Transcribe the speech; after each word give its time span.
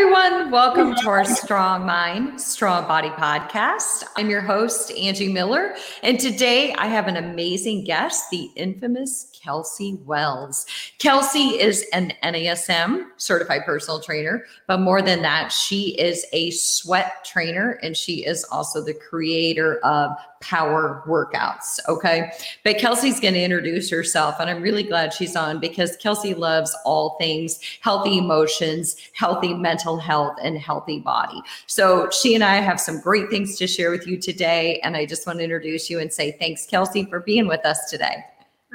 everyone. 0.00 0.50
Welcome 0.50 0.94
to 0.94 1.10
our 1.10 1.26
Strong 1.26 1.84
Mind, 1.84 2.40
Strong 2.40 2.88
Body 2.88 3.10
podcast. 3.10 4.02
I'm 4.16 4.30
your 4.30 4.40
host, 4.40 4.90
Angie 4.92 5.30
Miller. 5.30 5.74
And 6.02 6.18
today 6.18 6.72
I 6.78 6.86
have 6.86 7.06
an 7.06 7.18
amazing 7.18 7.84
guest, 7.84 8.30
the 8.30 8.50
infamous 8.56 9.30
Kelsey 9.38 9.98
Wells. 10.06 10.64
Kelsey 10.98 11.60
is 11.60 11.84
an 11.92 12.14
NASM 12.22 13.08
certified 13.18 13.66
personal 13.66 14.00
trainer, 14.00 14.46
but 14.66 14.80
more 14.80 15.02
than 15.02 15.20
that, 15.20 15.52
she 15.52 15.90
is 15.98 16.24
a 16.32 16.50
sweat 16.52 17.22
trainer 17.22 17.78
and 17.82 17.94
she 17.94 18.24
is 18.24 18.44
also 18.44 18.82
the 18.82 18.94
creator 18.94 19.80
of 19.84 20.12
PWR 20.40 21.06
workouts. 21.06 21.78
Okay. 21.88 22.30
But 22.64 22.78
Kelsey's 22.78 23.20
going 23.20 23.34
to 23.34 23.42
introduce 23.42 23.90
herself, 23.90 24.36
and 24.40 24.48
I'm 24.48 24.62
really 24.62 24.82
glad 24.82 25.12
she's 25.12 25.36
on 25.36 25.60
because 25.60 25.96
Kelsey 25.96 26.34
loves 26.34 26.74
all 26.84 27.16
things 27.18 27.60
healthy 27.80 28.18
emotions, 28.18 28.96
healthy 29.12 29.54
mental 29.54 29.98
health, 29.98 30.36
and 30.42 30.58
healthy 30.58 31.00
body. 31.00 31.40
So 31.66 32.08
she 32.10 32.34
and 32.34 32.42
I 32.42 32.56
have 32.56 32.80
some 32.80 33.00
great 33.00 33.28
things 33.30 33.56
to 33.58 33.66
share 33.66 33.90
with 33.90 34.06
you 34.06 34.18
today. 34.18 34.80
And 34.82 34.96
I 34.96 35.06
just 35.06 35.26
want 35.26 35.38
to 35.38 35.44
introduce 35.44 35.90
you 35.90 36.00
and 36.00 36.12
say 36.12 36.32
thanks, 36.32 36.66
Kelsey, 36.66 37.04
for 37.04 37.20
being 37.20 37.46
with 37.46 37.64
us 37.66 37.90
today. 37.90 38.24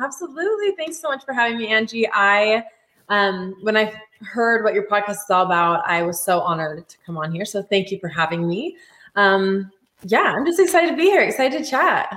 Absolutely. 0.04 0.72
Thanks 0.72 1.00
so 1.00 1.10
much 1.10 1.24
for 1.24 1.34
having 1.34 1.58
me, 1.58 1.68
Angie. 1.68 2.08
I, 2.12 2.64
um, 3.10 3.56
when 3.62 3.78
I 3.78 3.94
heard 4.22 4.64
what 4.64 4.74
your 4.74 4.88
podcast 4.88 5.12
is 5.12 5.30
all 5.30 5.46
about, 5.46 5.88
I 5.88 6.04
was 6.04 6.20
so 6.20 6.42
honored 6.42 6.88
to 6.90 6.98
come 7.06 7.18
on 7.18 7.32
here. 7.32 7.46
So 7.46 7.64
thank 7.64 7.92
you 7.92 8.00
for 8.00 8.10
having 8.10 8.48
me. 8.48 8.78
Um, 9.16 9.72
yeah, 10.08 10.34
I'm 10.38 10.46
just 10.46 10.60
excited 10.60 10.92
to 10.92 10.96
be 10.96 11.04
here, 11.04 11.22
excited 11.22 11.64
to 11.64 11.70
chat. 11.70 12.14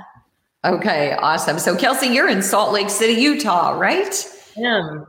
Okay, 0.63 1.13
awesome. 1.13 1.57
So, 1.57 1.75
Kelsey, 1.75 2.07
you're 2.07 2.29
in 2.29 2.41
Salt 2.43 2.71
Lake 2.71 2.89
City, 2.89 3.13
Utah, 3.19 3.71
right? 3.71 4.27
I 4.57 4.61
am. 4.61 5.05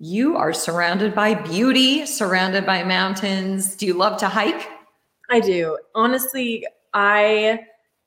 You 0.00 0.36
are 0.36 0.52
surrounded 0.52 1.14
by 1.14 1.34
beauty, 1.34 2.06
surrounded 2.06 2.64
by 2.66 2.84
mountains. 2.84 3.74
Do 3.74 3.86
you 3.86 3.94
love 3.94 4.18
to 4.18 4.28
hike? 4.28 4.68
I 5.30 5.40
do. 5.40 5.76
Honestly, 5.94 6.66
I 6.92 7.60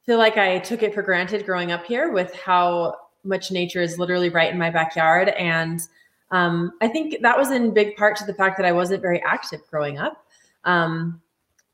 feel 0.05 0.17
like 0.17 0.37
I 0.37 0.59
took 0.59 0.83
it 0.83 0.93
for 0.93 1.01
granted 1.01 1.45
growing 1.45 1.71
up 1.71 1.85
here 1.85 2.11
with 2.11 2.33
how 2.35 2.95
much 3.23 3.51
nature 3.51 3.81
is 3.81 3.99
literally 3.99 4.29
right 4.29 4.51
in 4.51 4.57
my 4.57 4.69
backyard. 4.69 5.29
And 5.29 5.81
um, 6.31 6.71
I 6.81 6.87
think 6.87 7.21
that 7.21 7.37
was 7.37 7.51
in 7.51 7.73
big 7.73 7.97
part 7.97 8.15
to 8.17 8.25
the 8.25 8.33
fact 8.33 8.57
that 8.57 8.65
I 8.65 8.71
wasn't 8.71 9.01
very 9.01 9.21
active 9.23 9.61
growing 9.69 9.97
up. 9.97 10.25
Um, 10.63 11.21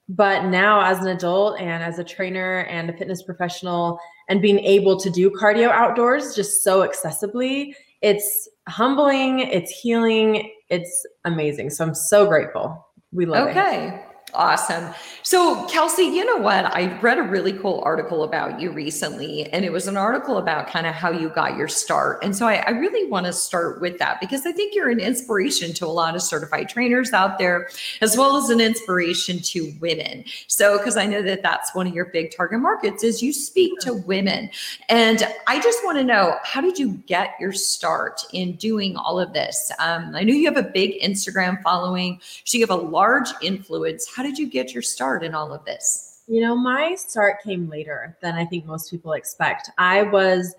but 0.10 0.46
now 0.46 0.82
as 0.82 1.00
an 1.00 1.08
adult 1.08 1.60
and 1.60 1.84
as 1.84 2.00
a 2.00 2.04
trainer 2.04 2.60
and 2.70 2.90
a 2.90 2.94
fitness 2.94 3.24
professional 3.24 4.00
and 4.30 4.42
being 4.42 4.60
able 4.60 5.00
to 5.00 5.10
do 5.10 5.30
cardio 5.30 5.70
outdoors 5.70 6.36
just 6.36 6.64
so 6.64 6.88
accessibly 6.88 7.74
it's 8.02 8.50
humbling 8.68 9.40
it's 9.40 9.72
healing 9.72 10.52
it's 10.70 11.06
amazing. 11.26 11.70
So 11.70 11.86
i'm 11.86 11.96
so 11.96 12.26
grateful. 12.28 12.86
We 13.12 13.26
love 13.26 13.50
okay. 13.50 13.88
it. 13.88 13.94
Okay 13.94 14.06
Awesome. 14.36 14.92
So, 15.22 15.66
Kelsey, 15.68 16.04
you 16.04 16.26
know 16.26 16.38
what? 16.38 16.66
I 16.66 17.00
read 17.02 17.20
a 17.20 17.24
really 17.24 17.54
cool 17.54 17.82
article 17.86 18.24
about 18.24 18.60
you 18.60 18.72
recently, 18.72 19.46
and 19.54 19.64
it 19.64 19.72
was 19.72 19.88
an 19.88 19.96
article 19.96 20.40
about 20.40 20.68
kind 20.68 20.88
of 20.88 20.96
how 20.96 21.12
you 21.12 21.30
got 21.30 21.56
your 21.56 21.68
start. 21.68 22.24
And 22.24 22.36
so, 22.36 22.48
I, 22.48 22.56
I 22.66 22.72
really 22.72 23.10
want 23.10 23.28
to 23.28 23.34
start 23.34 23.80
with 23.80 24.00
that 24.00 24.20
because 24.20 24.46
I 24.48 24.52
think 24.52 24.74
you're 24.74 24.90
an 24.90 25.00
inspiration 25.00 25.72
to 25.76 25.86
a 25.86 25.88
lot 25.88 26.16
of 26.16 26.24
certified 26.24 26.68
trainers 26.68 27.14
out 27.14 27.38
there, 27.38 27.70
as 28.02 28.18
well 28.18 28.36
as 28.36 28.50
an 28.50 28.60
inspiration 28.60 29.40
to 29.40 29.72
women. 29.80 30.26
So, 30.48 30.80
because 30.80 30.98
I 30.98 31.06
know 31.06 31.22
that 31.22 31.44
that's 31.44 31.76
one 31.76 31.86
of 31.86 31.94
your 31.94 32.06
big 32.06 32.36
target 32.36 32.60
markets 32.60 33.04
is 33.04 33.22
you 33.22 33.34
speak 33.34 33.80
to 33.82 33.94
women. 33.94 34.50
And 34.90 35.28
I 35.46 35.62
just 35.62 35.84
want 35.86 36.00
to 36.00 36.04
know 36.04 36.38
how 36.44 36.60
did 36.60 36.80
you 36.80 36.94
get 37.06 37.36
your 37.40 37.54
start 37.54 38.26
in 38.34 38.56
doing 38.56 38.98
all 38.98 39.20
of 39.20 39.32
this? 39.34 39.72
Um, 39.78 40.16
I 40.16 40.24
know 40.24 40.34
you 40.34 40.52
have 40.52 40.58
a 40.58 40.68
big 40.70 41.00
Instagram 41.02 41.62
following, 41.62 42.20
so 42.46 42.58
you 42.58 42.64
have 42.64 42.72
a 42.72 42.82
large 42.82 43.30
influence. 43.44 44.08
How 44.14 44.23
how 44.24 44.30
did 44.30 44.40
you 44.40 44.48
get 44.48 44.74
your 44.74 44.82
start 44.82 45.22
in 45.22 45.36
all 45.36 45.54
of 45.54 45.66
this? 45.66 46.22
You 46.28 46.40
know, 46.40 46.56
my 46.56 46.96
start 46.96 47.44
came 47.44 47.68
later 47.68 48.18
than 48.22 48.36
I 48.36 48.46
think 48.46 48.66
most 48.66 48.90
people 48.90 49.12
expect. 49.12 49.70
I 49.78 50.04
was, 50.04 50.56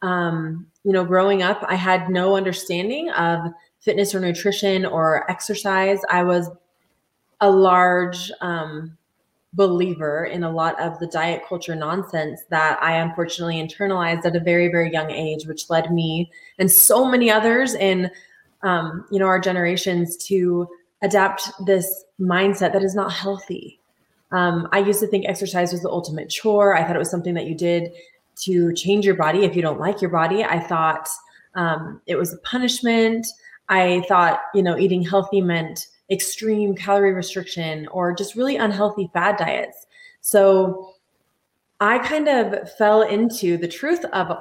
um, 0.00 0.68
you 0.84 0.92
know, 0.92 1.04
growing 1.04 1.42
up, 1.42 1.64
I 1.66 1.74
had 1.74 2.08
no 2.08 2.36
understanding 2.36 3.10
of 3.10 3.52
fitness 3.80 4.14
or 4.14 4.20
nutrition 4.20 4.86
or 4.86 5.28
exercise. 5.28 5.98
I 6.08 6.22
was 6.22 6.50
a 7.40 7.50
large 7.50 8.30
um, 8.40 8.96
believer 9.54 10.26
in 10.26 10.44
a 10.44 10.50
lot 10.50 10.80
of 10.80 10.96
the 11.00 11.08
diet 11.08 11.42
culture 11.48 11.74
nonsense 11.74 12.42
that 12.50 12.80
I 12.80 12.92
unfortunately 12.98 13.56
internalized 13.56 14.24
at 14.24 14.36
a 14.36 14.40
very, 14.40 14.68
very 14.68 14.92
young 14.92 15.10
age, 15.10 15.46
which 15.46 15.68
led 15.68 15.92
me 15.92 16.30
and 16.60 16.70
so 16.70 17.04
many 17.04 17.28
others 17.28 17.74
in, 17.74 18.08
um, 18.62 19.04
you 19.10 19.18
know, 19.18 19.26
our 19.26 19.40
generations 19.40 20.16
to 20.28 20.68
adapt 21.02 21.50
this 21.64 22.04
mindset 22.20 22.72
that 22.72 22.82
is 22.82 22.94
not 22.94 23.12
healthy. 23.12 23.80
Um, 24.32 24.68
I 24.72 24.78
used 24.78 25.00
to 25.00 25.06
think 25.06 25.26
exercise 25.26 25.72
was 25.72 25.82
the 25.82 25.90
ultimate 25.90 26.28
chore. 26.28 26.76
I 26.76 26.84
thought 26.84 26.96
it 26.96 27.00
was 27.00 27.10
something 27.10 27.34
that 27.34 27.46
you 27.46 27.54
did 27.54 27.92
to 28.42 28.72
change 28.74 29.04
your 29.04 29.16
body 29.16 29.44
if 29.44 29.56
you 29.56 29.62
don't 29.62 29.80
like 29.80 30.00
your 30.00 30.10
body. 30.10 30.44
I 30.44 30.60
thought 30.60 31.08
um, 31.54 32.00
it 32.06 32.16
was 32.16 32.32
a 32.32 32.38
punishment. 32.38 33.26
I 33.68 34.02
thought, 34.08 34.40
you 34.54 34.62
know, 34.62 34.78
eating 34.78 35.02
healthy 35.02 35.40
meant 35.40 35.86
extreme 36.10 36.74
calorie 36.74 37.12
restriction 37.12 37.86
or 37.88 38.14
just 38.14 38.34
really 38.34 38.56
unhealthy 38.56 39.10
fad 39.12 39.36
diets. 39.36 39.86
So 40.20 40.94
I 41.80 41.98
kind 41.98 42.28
of 42.28 42.70
fell 42.76 43.02
into 43.02 43.56
the 43.56 43.68
truth 43.68 44.04
of 44.06 44.36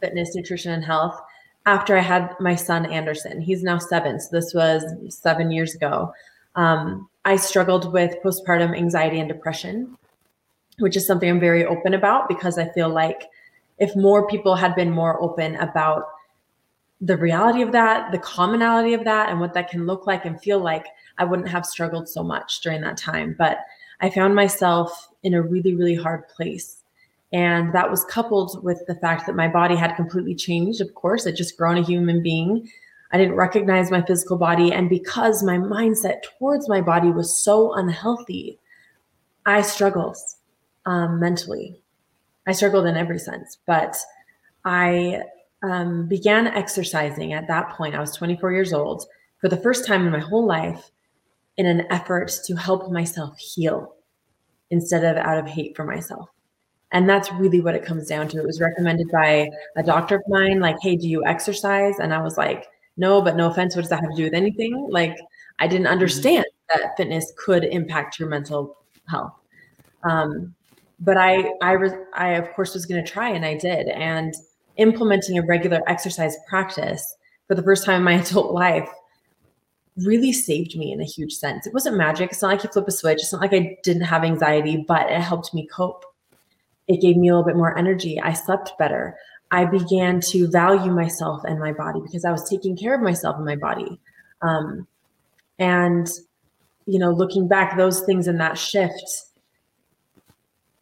fitness, 0.00 0.34
nutrition, 0.34 0.72
and 0.72 0.84
health 0.84 1.20
after 1.66 1.96
I 1.96 2.00
had 2.00 2.34
my 2.40 2.54
son 2.54 2.86
Anderson. 2.86 3.40
He's 3.40 3.62
now 3.62 3.78
seven. 3.78 4.20
So 4.20 4.28
this 4.32 4.52
was 4.54 4.84
seven 5.08 5.50
years 5.50 5.74
ago. 5.74 6.12
Um, 6.56 7.08
I 7.24 7.36
struggled 7.36 7.92
with 7.92 8.16
postpartum 8.24 8.76
anxiety 8.76 9.20
and 9.20 9.28
depression, 9.28 9.96
which 10.78 10.96
is 10.96 11.06
something 11.06 11.28
I'm 11.28 11.40
very 11.40 11.64
open 11.64 11.94
about 11.94 12.28
because 12.28 12.58
I 12.58 12.68
feel 12.70 12.88
like 12.88 13.28
if 13.78 13.94
more 13.96 14.26
people 14.26 14.56
had 14.56 14.74
been 14.74 14.90
more 14.90 15.20
open 15.22 15.56
about 15.56 16.04
the 17.00 17.16
reality 17.16 17.62
of 17.62 17.72
that, 17.72 18.12
the 18.12 18.18
commonality 18.18 18.94
of 18.94 19.04
that, 19.04 19.28
and 19.28 19.40
what 19.40 19.54
that 19.54 19.68
can 19.68 19.86
look 19.86 20.06
like 20.06 20.24
and 20.24 20.40
feel 20.40 20.60
like, 20.60 20.86
I 21.18 21.24
wouldn't 21.24 21.48
have 21.48 21.66
struggled 21.66 22.08
so 22.08 22.22
much 22.22 22.60
during 22.60 22.80
that 22.82 22.96
time. 22.96 23.34
But 23.36 23.58
I 24.00 24.08
found 24.08 24.34
myself 24.34 25.08
in 25.22 25.34
a 25.34 25.42
really, 25.42 25.74
really 25.74 25.94
hard 25.94 26.28
place 26.28 26.81
and 27.32 27.74
that 27.74 27.90
was 27.90 28.04
coupled 28.04 28.62
with 28.62 28.82
the 28.86 28.94
fact 28.96 29.26
that 29.26 29.34
my 29.34 29.48
body 29.48 29.74
had 29.74 29.96
completely 29.96 30.34
changed. 30.34 30.80
Of 30.80 30.94
course, 30.94 31.26
I'd 31.26 31.36
just 31.36 31.56
grown 31.56 31.78
a 31.78 31.82
human 31.82 32.22
being. 32.22 32.70
I 33.10 33.18
didn't 33.18 33.36
recognize 33.36 33.90
my 33.90 34.02
physical 34.02 34.36
body. 34.36 34.72
And 34.72 34.88
because 34.88 35.42
my 35.42 35.56
mindset 35.56 36.22
towards 36.22 36.68
my 36.68 36.80
body 36.80 37.10
was 37.10 37.42
so 37.42 37.72
unhealthy, 37.74 38.58
I 39.46 39.62
struggled 39.62 40.16
um, 40.84 41.20
mentally. 41.20 41.82
I 42.46 42.52
struggled 42.52 42.86
in 42.86 42.96
every 42.96 43.18
sense, 43.18 43.58
but 43.66 43.96
I 44.64 45.22
um, 45.62 46.08
began 46.08 46.48
exercising 46.48 47.32
at 47.32 47.48
that 47.48 47.70
point. 47.70 47.94
I 47.94 48.00
was 48.00 48.14
24 48.14 48.52
years 48.52 48.72
old 48.72 49.06
for 49.40 49.48
the 49.48 49.56
first 49.56 49.86
time 49.86 50.06
in 50.06 50.12
my 50.12 50.18
whole 50.18 50.46
life 50.46 50.90
in 51.56 51.66
an 51.66 51.86
effort 51.90 52.30
to 52.46 52.56
help 52.56 52.90
myself 52.90 53.38
heal 53.38 53.94
instead 54.70 55.04
of 55.04 55.16
out 55.22 55.38
of 55.38 55.46
hate 55.46 55.76
for 55.76 55.84
myself. 55.84 56.28
And 56.92 57.08
that's 57.08 57.32
really 57.32 57.60
what 57.60 57.74
it 57.74 57.84
comes 57.84 58.06
down 58.06 58.28
to. 58.28 58.38
It 58.38 58.46
was 58.46 58.60
recommended 58.60 59.10
by 59.10 59.48
a 59.76 59.82
doctor 59.82 60.16
of 60.16 60.22
mine, 60.28 60.60
like, 60.60 60.76
hey, 60.82 60.96
do 60.96 61.08
you 61.08 61.24
exercise? 61.24 61.94
And 61.98 62.12
I 62.12 62.22
was 62.22 62.36
like, 62.36 62.66
no, 62.96 63.22
but 63.22 63.36
no 63.36 63.50
offense, 63.50 63.74
what 63.74 63.82
does 63.82 63.90
that 63.90 64.00
have 64.00 64.10
to 64.10 64.16
do 64.16 64.24
with 64.24 64.34
anything? 64.34 64.88
Like, 64.90 65.16
I 65.58 65.66
didn't 65.66 65.84
mm-hmm. 65.84 65.92
understand 65.92 66.44
that 66.74 66.96
fitness 66.96 67.32
could 67.36 67.64
impact 67.64 68.18
your 68.18 68.28
mental 68.28 68.76
health. 69.08 69.32
Um, 70.04 70.54
but 71.00 71.16
I, 71.16 71.52
I, 71.62 71.76
I 72.14 72.28
of 72.34 72.52
course 72.52 72.74
was 72.74 72.86
going 72.86 73.02
to 73.02 73.10
try, 73.10 73.30
and 73.30 73.44
I 73.44 73.56
did. 73.56 73.88
And 73.88 74.34
implementing 74.76 75.38
a 75.38 75.42
regular 75.42 75.82
exercise 75.86 76.36
practice 76.48 77.16
for 77.48 77.54
the 77.54 77.62
first 77.62 77.84
time 77.84 77.96
in 77.96 78.04
my 78.04 78.12
adult 78.20 78.52
life 78.52 78.88
really 79.96 80.32
saved 80.32 80.76
me 80.76 80.92
in 80.92 81.00
a 81.00 81.04
huge 81.04 81.34
sense. 81.34 81.66
It 81.66 81.74
wasn't 81.74 81.96
magic. 81.96 82.32
It's 82.32 82.42
not 82.42 82.48
like 82.48 82.64
you 82.64 82.70
flip 82.70 82.88
a 82.88 82.92
switch. 82.92 83.20
It's 83.20 83.32
not 83.32 83.42
like 83.42 83.52
I 83.52 83.76
didn't 83.82 84.04
have 84.04 84.24
anxiety, 84.24 84.84
but 84.88 85.10
it 85.10 85.20
helped 85.20 85.52
me 85.52 85.66
cope 85.66 86.04
it 86.88 87.00
gave 87.00 87.16
me 87.16 87.28
a 87.28 87.32
little 87.32 87.46
bit 87.46 87.56
more 87.56 87.76
energy. 87.76 88.20
I 88.20 88.32
slept 88.32 88.72
better. 88.78 89.16
I 89.50 89.64
began 89.66 90.20
to 90.20 90.48
value 90.50 90.90
myself 90.90 91.42
and 91.44 91.60
my 91.60 91.72
body 91.72 92.00
because 92.00 92.24
I 92.24 92.32
was 92.32 92.48
taking 92.48 92.76
care 92.76 92.94
of 92.94 93.02
myself 93.02 93.36
and 93.36 93.44
my 93.44 93.56
body. 93.56 94.00
Um, 94.40 94.86
and, 95.58 96.10
you 96.86 96.98
know, 96.98 97.10
looking 97.10 97.48
back, 97.48 97.76
those 97.76 98.00
things 98.00 98.26
and 98.26 98.40
that 98.40 98.58
shift, 98.58 99.26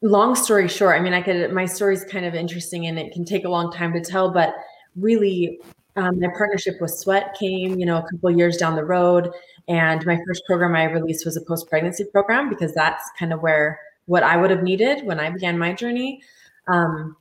long 0.02 0.35
story 0.35 0.69
short, 0.69 0.97
I 0.97 1.02
mean, 1.02 1.12
I 1.12 1.20
could, 1.20 1.52
my 1.52 1.67
story 1.67 1.94
is 1.94 2.05
kind 2.05 2.25
of 2.25 2.35
interesting 2.35 2.87
and 2.87 2.99
it 2.99 3.12
can 3.12 3.25
take 3.25 3.44
a 3.44 3.50
long 3.50 3.73
time 3.73 3.93
to 3.93 4.00
tell, 4.00 4.31
but 4.31 4.55
really, 4.97 5.61
um, 5.97 6.20
my 6.20 6.29
partnership 6.29 6.81
with 6.81 6.93
Sweat 6.93 7.35
came, 7.38 7.79
you 7.79 7.85
know, 7.85 7.99
a 7.99 8.02
couple 8.08 8.31
years 8.31 8.56
down 8.56 8.76
the 8.76 8.85
road. 8.85 9.31
And 9.69 10.05
my 10.06 10.19
first 10.26 10.44
program 10.47 10.75
I 10.75 10.85
released 10.85 11.25
was 11.25 11.37
a 11.37 11.41
post 11.43 11.69
pregnancy 11.69 12.05
program 12.05 12.49
because 12.49 12.73
that's 12.73 13.11
kind 13.19 13.32
of 13.32 13.43
where 13.43 13.81
what 14.10 14.24
I 14.24 14.36
would 14.36 14.50
have 14.50 14.64
needed 14.64 15.06
when 15.06 15.20
I 15.20 15.30
began 15.30 15.56
my 15.56 15.72
journey. 15.72 16.20
Um, 16.66 17.16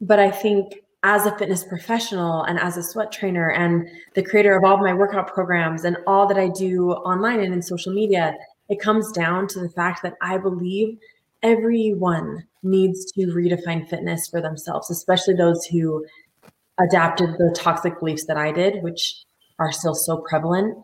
but 0.00 0.18
I 0.18 0.28
think 0.28 0.80
as 1.04 1.24
a 1.24 1.38
fitness 1.38 1.62
professional 1.62 2.42
and 2.42 2.58
as 2.58 2.76
a 2.76 2.82
sweat 2.82 3.12
trainer 3.12 3.52
and 3.52 3.88
the 4.14 4.22
creator 4.24 4.56
of 4.56 4.64
all 4.64 4.74
of 4.74 4.80
my 4.80 4.92
workout 4.92 5.32
programs 5.32 5.84
and 5.84 5.96
all 6.08 6.26
that 6.26 6.36
I 6.36 6.48
do 6.48 6.90
online 6.90 7.38
and 7.38 7.54
in 7.54 7.62
social 7.62 7.92
media, 7.94 8.34
it 8.68 8.80
comes 8.80 9.12
down 9.12 9.46
to 9.48 9.60
the 9.60 9.68
fact 9.68 10.02
that 10.02 10.16
I 10.20 10.36
believe 10.36 10.98
everyone 11.44 12.44
needs 12.64 13.12
to 13.12 13.26
redefine 13.26 13.88
fitness 13.88 14.26
for 14.26 14.40
themselves, 14.40 14.90
especially 14.90 15.34
those 15.34 15.64
who 15.66 16.04
adapted 16.80 17.34
the 17.38 17.54
toxic 17.56 18.00
beliefs 18.00 18.24
that 18.26 18.36
I 18.36 18.50
did, 18.50 18.82
which 18.82 19.22
are 19.60 19.70
still 19.70 19.94
so 19.94 20.24
prevalent. 20.28 20.76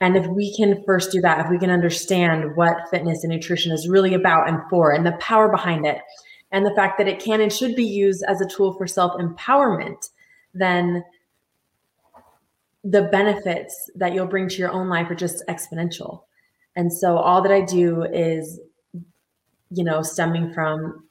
And 0.00 0.16
if 0.16 0.26
we 0.26 0.54
can 0.56 0.82
first 0.84 1.12
do 1.12 1.20
that, 1.20 1.44
if 1.44 1.50
we 1.50 1.58
can 1.58 1.70
understand 1.70 2.56
what 2.56 2.88
fitness 2.90 3.24
and 3.24 3.32
nutrition 3.32 3.72
is 3.72 3.88
really 3.88 4.14
about 4.14 4.48
and 4.48 4.58
for, 4.68 4.92
and 4.92 5.06
the 5.06 5.12
power 5.12 5.48
behind 5.48 5.86
it, 5.86 5.98
and 6.52 6.64
the 6.64 6.74
fact 6.74 6.98
that 6.98 7.08
it 7.08 7.20
can 7.20 7.40
and 7.40 7.52
should 7.52 7.74
be 7.74 7.84
used 7.84 8.24
as 8.28 8.40
a 8.40 8.46
tool 8.46 8.74
for 8.74 8.86
self 8.86 9.12
empowerment, 9.20 10.10
then 10.52 11.04
the 12.84 13.02
benefits 13.02 13.90
that 13.94 14.12
you'll 14.12 14.26
bring 14.26 14.48
to 14.48 14.56
your 14.56 14.70
own 14.70 14.88
life 14.88 15.10
are 15.10 15.14
just 15.14 15.42
exponential. 15.48 16.22
And 16.76 16.92
so 16.92 17.16
all 17.16 17.40
that 17.42 17.52
I 17.52 17.62
do 17.62 18.04
is, 18.04 18.60
you 19.70 19.84
know, 19.84 20.02
stemming 20.02 20.52
from 20.52 21.08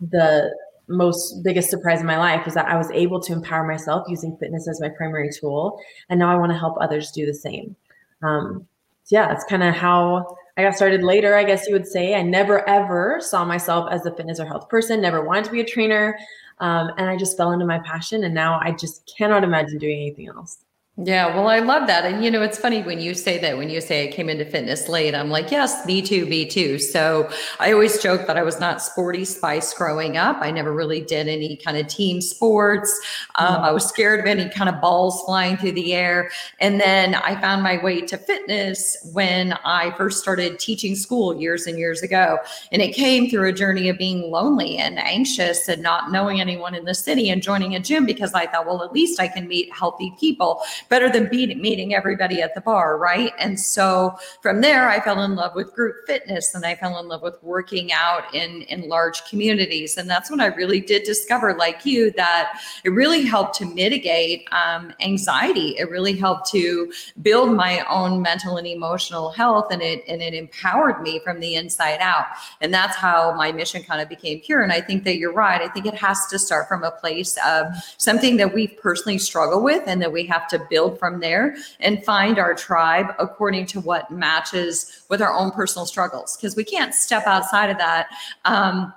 the 0.00 0.54
most 0.88 1.42
biggest 1.42 1.68
surprise 1.68 2.00
in 2.00 2.06
my 2.06 2.16
life 2.16 2.44
was 2.44 2.54
that 2.54 2.66
I 2.66 2.76
was 2.76 2.90
able 2.92 3.20
to 3.20 3.32
empower 3.32 3.66
myself 3.66 4.06
using 4.08 4.36
fitness 4.38 4.66
as 4.66 4.80
my 4.80 4.88
primary 4.88 5.28
tool. 5.30 5.78
And 6.08 6.18
now 6.18 6.32
I 6.32 6.36
want 6.36 6.52
to 6.52 6.58
help 6.58 6.76
others 6.80 7.10
do 7.10 7.26
the 7.26 7.34
same. 7.34 7.76
Um, 8.22 8.66
so 9.04 9.16
yeah, 9.16 9.28
that's 9.28 9.44
kind 9.44 9.62
of 9.62 9.74
how 9.74 10.36
I 10.56 10.62
got 10.62 10.74
started 10.74 11.02
later, 11.02 11.34
I 11.34 11.44
guess 11.44 11.66
you 11.66 11.72
would 11.72 11.86
say. 11.86 12.14
I 12.14 12.22
never 12.22 12.68
ever 12.68 13.18
saw 13.20 13.44
myself 13.44 13.88
as 13.90 14.04
a 14.06 14.14
fitness 14.14 14.40
or 14.40 14.44
health 14.44 14.68
person, 14.68 15.00
never 15.00 15.24
wanted 15.24 15.44
to 15.44 15.50
be 15.50 15.60
a 15.60 15.64
trainer. 15.64 16.18
Um, 16.60 16.90
and 16.98 17.08
I 17.08 17.16
just 17.16 17.36
fell 17.36 17.52
into 17.52 17.64
my 17.64 17.78
passion. 17.78 18.24
And 18.24 18.34
now 18.34 18.58
I 18.60 18.72
just 18.72 19.10
cannot 19.16 19.44
imagine 19.44 19.78
doing 19.78 20.00
anything 20.00 20.28
else. 20.28 20.58
Yeah, 21.00 21.28
well, 21.36 21.46
I 21.46 21.60
love 21.60 21.86
that. 21.86 22.04
And 22.04 22.24
you 22.24 22.30
know, 22.30 22.42
it's 22.42 22.58
funny 22.58 22.82
when 22.82 22.98
you 22.98 23.14
say 23.14 23.38
that, 23.38 23.56
when 23.56 23.70
you 23.70 23.80
say 23.80 24.08
I 24.08 24.10
came 24.10 24.28
into 24.28 24.44
fitness 24.44 24.88
late, 24.88 25.14
I'm 25.14 25.30
like, 25.30 25.48
yes, 25.48 25.86
me 25.86 26.02
too, 26.02 26.26
me 26.26 26.44
too. 26.44 26.76
So 26.80 27.30
I 27.60 27.70
always 27.72 28.02
joke 28.02 28.26
that 28.26 28.36
I 28.36 28.42
was 28.42 28.58
not 28.58 28.82
sporty 28.82 29.24
spice 29.24 29.72
growing 29.72 30.16
up. 30.16 30.38
I 30.40 30.50
never 30.50 30.72
really 30.72 31.00
did 31.00 31.28
any 31.28 31.54
kind 31.54 31.76
of 31.76 31.86
team 31.86 32.20
sports. 32.20 32.90
Um, 33.36 33.62
I 33.62 33.70
was 33.70 33.86
scared 33.86 34.18
of 34.18 34.26
any 34.26 34.48
kind 34.48 34.68
of 34.68 34.80
balls 34.80 35.22
flying 35.22 35.56
through 35.56 35.72
the 35.72 35.94
air. 35.94 36.32
And 36.58 36.80
then 36.80 37.14
I 37.14 37.40
found 37.40 37.62
my 37.62 37.80
way 37.80 38.00
to 38.00 38.18
fitness 38.18 38.96
when 39.12 39.52
I 39.64 39.92
first 39.96 40.18
started 40.20 40.58
teaching 40.58 40.96
school 40.96 41.40
years 41.40 41.68
and 41.68 41.78
years 41.78 42.02
ago. 42.02 42.38
And 42.72 42.82
it 42.82 42.92
came 42.92 43.30
through 43.30 43.48
a 43.48 43.52
journey 43.52 43.88
of 43.88 43.98
being 43.98 44.32
lonely 44.32 44.78
and 44.78 44.98
anxious 44.98 45.68
and 45.68 45.80
not 45.80 46.10
knowing 46.10 46.40
anyone 46.40 46.74
in 46.74 46.86
the 46.86 46.94
city 46.94 47.30
and 47.30 47.40
joining 47.40 47.76
a 47.76 47.78
gym 47.80 48.04
because 48.04 48.34
I 48.34 48.48
thought, 48.48 48.66
well, 48.66 48.82
at 48.82 48.92
least 48.92 49.20
I 49.20 49.28
can 49.28 49.46
meet 49.46 49.72
healthy 49.72 50.12
people 50.18 50.60
better 50.88 51.10
than 51.10 51.28
beating, 51.28 51.60
meeting 51.60 51.94
everybody 51.94 52.40
at 52.40 52.54
the 52.54 52.60
bar, 52.60 52.98
right? 52.98 53.32
And 53.38 53.58
so 53.58 54.16
from 54.40 54.60
there, 54.60 54.88
I 54.88 55.00
fell 55.00 55.22
in 55.22 55.34
love 55.34 55.54
with 55.54 55.74
group 55.74 55.96
fitness 56.06 56.54
and 56.54 56.64
I 56.64 56.74
fell 56.74 56.98
in 56.98 57.08
love 57.08 57.22
with 57.22 57.42
working 57.42 57.92
out 57.92 58.34
in, 58.34 58.62
in 58.62 58.88
large 58.88 59.24
communities. 59.26 59.96
And 59.96 60.08
that's 60.08 60.30
when 60.30 60.40
I 60.40 60.46
really 60.46 60.80
did 60.80 61.02
discover, 61.04 61.54
like 61.54 61.84
you, 61.84 62.10
that 62.12 62.60
it 62.84 62.90
really 62.90 63.22
helped 63.22 63.54
to 63.56 63.66
mitigate 63.66 64.48
um, 64.52 64.92
anxiety. 65.00 65.76
It 65.78 65.90
really 65.90 66.16
helped 66.16 66.50
to 66.52 66.90
build 67.20 67.54
my 67.54 67.84
own 67.88 68.22
mental 68.22 68.56
and 68.56 68.66
emotional 68.66 69.30
health 69.30 69.66
and 69.70 69.82
it, 69.82 70.04
and 70.08 70.22
it 70.22 70.32
empowered 70.34 71.02
me 71.02 71.18
from 71.18 71.40
the 71.40 71.54
inside 71.54 72.00
out. 72.00 72.26
And 72.60 72.72
that's 72.72 72.96
how 72.96 73.34
my 73.34 73.52
mission 73.52 73.82
kind 73.82 74.00
of 74.00 74.08
became 74.08 74.40
pure. 74.40 74.62
And 74.62 74.72
I 74.72 74.80
think 74.80 75.04
that 75.04 75.18
you're 75.18 75.32
right. 75.32 75.60
I 75.60 75.68
think 75.68 75.86
it 75.86 75.94
has 75.94 76.26
to 76.28 76.38
start 76.38 76.66
from 76.66 76.82
a 76.82 76.90
place 76.90 77.36
of 77.46 77.66
something 77.98 78.38
that 78.38 78.54
we 78.54 78.68
personally 78.68 79.18
struggle 79.18 79.62
with 79.62 79.82
and 79.86 80.00
that 80.00 80.12
we 80.12 80.24
have 80.26 80.48
to 80.48 80.58
build 80.70 80.77
build 80.78 80.98
from 80.98 81.18
there 81.18 81.56
and 81.80 82.04
find 82.04 82.38
our 82.38 82.54
tribe 82.54 83.06
according 83.18 83.66
to 83.66 83.80
what 83.80 84.10
matches 84.12 85.04
with 85.08 85.20
our 85.20 85.32
own 85.32 85.50
personal 85.50 85.86
struggles 85.86 86.36
because 86.36 86.54
we 86.54 86.62
can't 86.62 86.94
step 86.94 87.26
outside 87.26 87.68
of 87.68 87.78
that 87.78 88.06
um, 88.44 88.92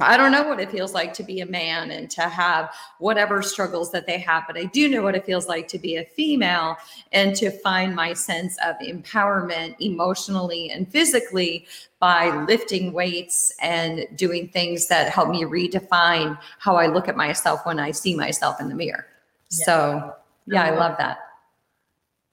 I 0.00 0.16
don't 0.16 0.32
know 0.32 0.42
what 0.42 0.58
it 0.58 0.70
feels 0.70 0.92
like 0.92 1.12
to 1.14 1.22
be 1.22 1.40
a 1.40 1.46
man 1.46 1.90
and 1.90 2.10
to 2.10 2.22
have 2.22 2.74
whatever 2.98 3.42
struggles 3.42 3.92
that 3.92 4.06
they 4.06 4.18
have, 4.18 4.44
but 4.46 4.56
I 4.56 4.64
do 4.64 4.88
know 4.88 5.02
what 5.02 5.14
it 5.14 5.24
feels 5.24 5.46
like 5.46 5.68
to 5.68 5.78
be 5.78 5.96
a 5.96 6.04
female 6.04 6.76
and 7.12 7.34
to 7.36 7.50
find 7.50 7.94
my 7.94 8.12
sense 8.12 8.58
of 8.64 8.76
empowerment 8.78 9.76
emotionally 9.80 10.70
and 10.70 10.90
physically 10.90 11.66
by 12.00 12.44
lifting 12.44 12.92
weights 12.92 13.52
and 13.62 14.06
doing 14.16 14.48
things 14.48 14.88
that 14.88 15.12
help 15.12 15.28
me 15.28 15.44
redefine 15.44 16.38
how 16.58 16.74
I 16.76 16.88
look 16.88 17.08
at 17.08 17.16
myself 17.16 17.64
when 17.64 17.78
I 17.78 17.92
see 17.92 18.16
myself 18.16 18.60
in 18.60 18.68
the 18.68 18.74
mirror. 18.74 19.06
Yeah. 19.50 19.64
So 19.64 20.16
yeah, 20.46 20.64
I 20.64 20.70
love 20.70 20.96
that. 20.98 21.18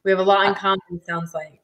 We 0.04 0.12
have 0.12 0.20
a 0.20 0.24
lot 0.24 0.46
in 0.46 0.52
uh, 0.52 0.56
common, 0.56 1.02
sounds 1.04 1.34
like. 1.34 1.61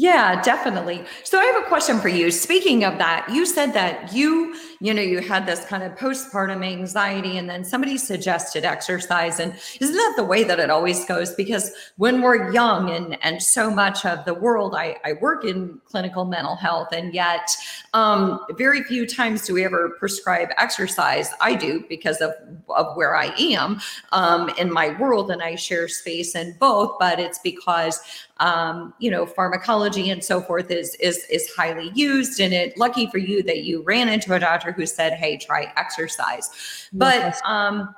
Yeah, 0.00 0.40
definitely. 0.42 1.04
So 1.24 1.40
I 1.40 1.44
have 1.46 1.64
a 1.64 1.66
question 1.66 1.98
for 1.98 2.08
you. 2.08 2.30
Speaking 2.30 2.84
of 2.84 2.98
that, 2.98 3.28
you 3.32 3.44
said 3.44 3.72
that 3.72 4.12
you, 4.12 4.54
you 4.78 4.94
know, 4.94 5.02
you 5.02 5.18
had 5.18 5.44
this 5.44 5.64
kind 5.64 5.82
of 5.82 5.98
postpartum 5.98 6.64
anxiety 6.64 7.36
and 7.36 7.50
then 7.50 7.64
somebody 7.64 7.98
suggested 7.98 8.64
exercise. 8.64 9.40
And 9.40 9.54
isn't 9.80 9.96
that 9.96 10.14
the 10.16 10.22
way 10.22 10.44
that 10.44 10.60
it 10.60 10.70
always 10.70 11.04
goes? 11.04 11.34
Because 11.34 11.72
when 11.96 12.22
we're 12.22 12.52
young 12.52 12.90
and 12.90 13.18
and 13.24 13.42
so 13.42 13.72
much 13.72 14.06
of 14.06 14.24
the 14.24 14.34
world, 14.34 14.76
I, 14.76 14.98
I 15.04 15.14
work 15.14 15.44
in 15.44 15.80
clinical 15.84 16.24
mental 16.24 16.54
health, 16.54 16.92
and 16.92 17.12
yet 17.12 17.50
um, 17.92 18.38
very 18.56 18.84
few 18.84 19.04
times 19.04 19.46
do 19.46 19.54
we 19.54 19.64
ever 19.64 19.96
prescribe 19.98 20.50
exercise. 20.58 21.30
I 21.40 21.56
do 21.56 21.84
because 21.88 22.20
of, 22.20 22.34
of 22.68 22.96
where 22.96 23.16
I 23.16 23.34
am 23.36 23.80
um, 24.12 24.48
in 24.58 24.72
my 24.72 24.96
world 25.00 25.32
and 25.32 25.42
I 25.42 25.56
share 25.56 25.88
space 25.88 26.36
in 26.36 26.56
both, 26.60 27.00
but 27.00 27.18
it's 27.18 27.40
because 27.40 28.00
um, 28.40 28.94
you 28.98 29.10
know, 29.10 29.26
pharmacology 29.26 30.10
and 30.10 30.22
so 30.22 30.40
forth 30.40 30.70
is 30.70 30.94
is 30.96 31.24
is 31.30 31.50
highly 31.54 31.90
used. 31.94 32.40
And 32.40 32.54
it 32.54 32.76
lucky 32.78 33.08
for 33.10 33.18
you 33.18 33.42
that 33.44 33.64
you 33.64 33.82
ran 33.82 34.08
into 34.08 34.34
a 34.34 34.40
doctor 34.40 34.72
who 34.72 34.86
said, 34.86 35.14
"Hey, 35.14 35.36
try 35.36 35.72
exercise." 35.76 36.88
But 36.92 37.40
um, 37.44 37.94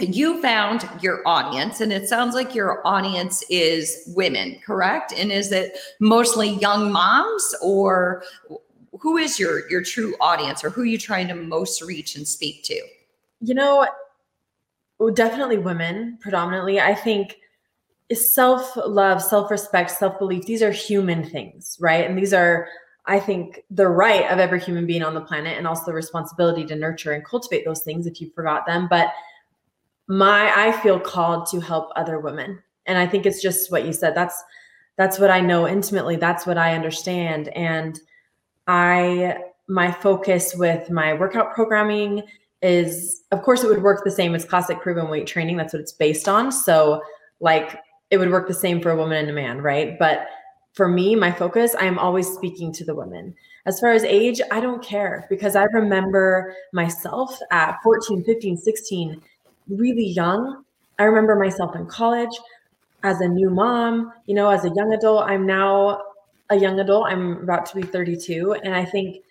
you 0.00 0.40
found 0.40 0.88
your 1.02 1.26
audience, 1.26 1.80
and 1.80 1.92
it 1.92 2.08
sounds 2.08 2.34
like 2.34 2.54
your 2.54 2.86
audience 2.86 3.44
is 3.50 4.10
women, 4.16 4.58
correct? 4.64 5.12
And 5.16 5.30
is 5.30 5.52
it 5.52 5.76
mostly 6.00 6.50
young 6.50 6.90
moms, 6.90 7.54
or 7.62 8.24
who 8.98 9.18
is 9.18 9.38
your 9.38 9.68
your 9.70 9.82
true 9.82 10.14
audience, 10.20 10.64
or 10.64 10.70
who 10.70 10.82
are 10.82 10.86
you 10.86 10.98
trying 10.98 11.28
to 11.28 11.34
most 11.34 11.82
reach 11.82 12.16
and 12.16 12.26
speak 12.26 12.64
to? 12.64 12.80
You 13.40 13.54
know, 13.54 13.86
definitely 15.12 15.58
women 15.58 16.16
predominantly. 16.20 16.80
I 16.80 16.94
think 16.94 17.36
self 18.14 18.76
love, 18.76 19.22
self 19.22 19.50
respect, 19.50 19.90
self 19.90 20.18
belief, 20.18 20.44
these 20.46 20.62
are 20.62 20.70
human 20.70 21.24
things, 21.24 21.76
right? 21.80 22.08
And 22.08 22.18
these 22.18 22.32
are, 22.32 22.68
I 23.06 23.20
think, 23.20 23.64
the 23.70 23.88
right 23.88 24.30
of 24.30 24.38
every 24.38 24.60
human 24.60 24.86
being 24.86 25.02
on 25.02 25.14
the 25.14 25.20
planet 25.20 25.56
and 25.58 25.66
also 25.66 25.86
the 25.86 25.92
responsibility 25.92 26.64
to 26.66 26.74
nurture 26.74 27.12
and 27.12 27.24
cultivate 27.24 27.64
those 27.64 27.82
things 27.82 28.06
if 28.06 28.20
you 28.20 28.30
forgot 28.34 28.66
them. 28.66 28.88
But 28.88 29.12
my, 30.06 30.52
I 30.54 30.72
feel 30.80 31.00
called 31.00 31.46
to 31.48 31.60
help 31.60 31.90
other 31.96 32.18
women. 32.18 32.62
And 32.86 32.98
I 32.98 33.06
think 33.06 33.26
it's 33.26 33.42
just 33.42 33.72
what 33.72 33.86
you 33.86 33.92
said. 33.92 34.14
That's, 34.14 34.42
that's 34.96 35.18
what 35.18 35.30
I 35.30 35.40
know 35.40 35.66
intimately. 35.66 36.16
That's 36.16 36.46
what 36.46 36.58
I 36.58 36.74
understand. 36.74 37.48
And 37.48 37.98
I, 38.66 39.38
my 39.68 39.90
focus 39.90 40.54
with 40.54 40.90
my 40.90 41.14
workout 41.14 41.54
programming 41.54 42.22
is, 42.62 43.22
of 43.30 43.42
course, 43.42 43.62
it 43.62 43.68
would 43.68 43.82
work 43.82 44.04
the 44.04 44.10
same 44.10 44.34
as 44.34 44.44
classic 44.44 44.80
proven 44.80 45.08
weight 45.08 45.26
training. 45.26 45.56
That's 45.56 45.72
what 45.72 45.80
it's 45.80 45.92
based 45.92 46.28
on. 46.28 46.52
So, 46.52 47.02
like 47.40 47.78
it 48.10 48.18
would 48.18 48.30
work 48.30 48.48
the 48.48 48.54
same 48.54 48.80
for 48.80 48.90
a 48.90 48.96
woman 48.96 49.18
and 49.18 49.30
a 49.30 49.32
man, 49.32 49.60
right? 49.60 49.98
But 49.98 50.26
for 50.72 50.88
me, 50.88 51.14
my 51.14 51.32
focus, 51.32 51.74
I 51.74 51.84
am 51.84 51.98
always 51.98 52.28
speaking 52.28 52.72
to 52.74 52.84
the 52.84 52.94
women. 52.94 53.34
As 53.66 53.80
far 53.80 53.92
as 53.92 54.04
age, 54.04 54.40
I 54.50 54.60
don't 54.60 54.82
care 54.82 55.26
because 55.30 55.56
I 55.56 55.64
remember 55.64 56.54
myself 56.72 57.38
at 57.50 57.78
14, 57.82 58.24
15, 58.24 58.56
16, 58.56 59.22
really 59.68 60.06
young. 60.06 60.64
I 60.98 61.04
remember 61.04 61.36
myself 61.36 61.74
in 61.74 61.86
college 61.86 62.36
as 63.02 63.20
a 63.20 63.28
new 63.28 63.50
mom, 63.50 64.12
you 64.26 64.34
know, 64.34 64.50
as 64.50 64.64
a 64.64 64.72
young 64.74 64.92
adult. 64.92 65.24
I'm 65.24 65.46
now 65.46 66.02
a 66.50 66.56
young 66.56 66.80
adult. 66.80 67.06
I'm 67.08 67.42
about 67.42 67.66
to 67.66 67.76
be 67.76 67.82
32. 67.82 68.56
And 68.64 68.74
I 68.74 68.84
think 68.84 69.24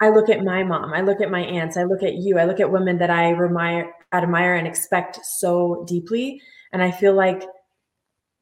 I 0.00 0.10
look 0.10 0.28
at 0.28 0.44
my 0.44 0.62
mom, 0.62 0.94
I 0.94 1.00
look 1.00 1.20
at 1.20 1.30
my 1.30 1.40
aunts, 1.40 1.76
I 1.76 1.82
look 1.82 2.04
at 2.04 2.14
you, 2.14 2.38
I 2.38 2.44
look 2.44 2.60
at 2.60 2.70
women 2.70 2.98
that 2.98 3.10
I 3.10 3.32
admire, 3.32 3.92
admire 4.12 4.54
and 4.54 4.66
expect 4.66 5.18
so 5.24 5.84
deeply. 5.88 6.40
And 6.72 6.82
I 6.82 6.92
feel 6.92 7.14
like 7.14 7.42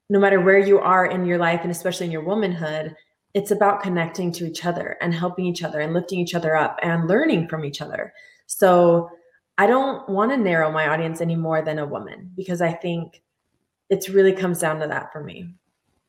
no 0.08 0.18
matter 0.20 0.40
where 0.40 0.58
you 0.58 0.78
are 0.78 1.06
in 1.06 1.25
your 1.25 1.38
life 1.38 1.60
and 1.62 1.70
especially 1.70 2.06
in 2.06 2.12
your 2.12 2.25
womanhood, 2.25 2.94
it's 3.34 3.50
about 3.50 3.82
connecting 3.82 4.32
to 4.32 4.46
each 4.46 4.64
other 4.64 4.96
and 5.00 5.12
helping 5.12 5.46
each 5.46 5.62
other 5.62 5.80
and 5.80 5.92
lifting 5.92 6.20
each 6.20 6.34
other 6.34 6.56
up 6.56 6.78
and 6.82 7.08
learning 7.08 7.48
from 7.48 7.64
each 7.64 7.82
other. 7.82 8.12
So 8.46 9.10
I 9.58 9.66
don't 9.66 10.08
want 10.08 10.30
to 10.30 10.36
narrow 10.36 10.70
my 10.70 10.88
audience 10.88 11.20
any 11.20 11.36
more 11.36 11.62
than 11.62 11.78
a 11.78 11.86
woman 11.86 12.30
because 12.36 12.60
I 12.60 12.72
think 12.72 13.22
it 13.90 14.08
really 14.08 14.32
comes 14.32 14.60
down 14.60 14.80
to 14.80 14.86
that 14.88 15.12
for 15.12 15.22
me. 15.22 15.54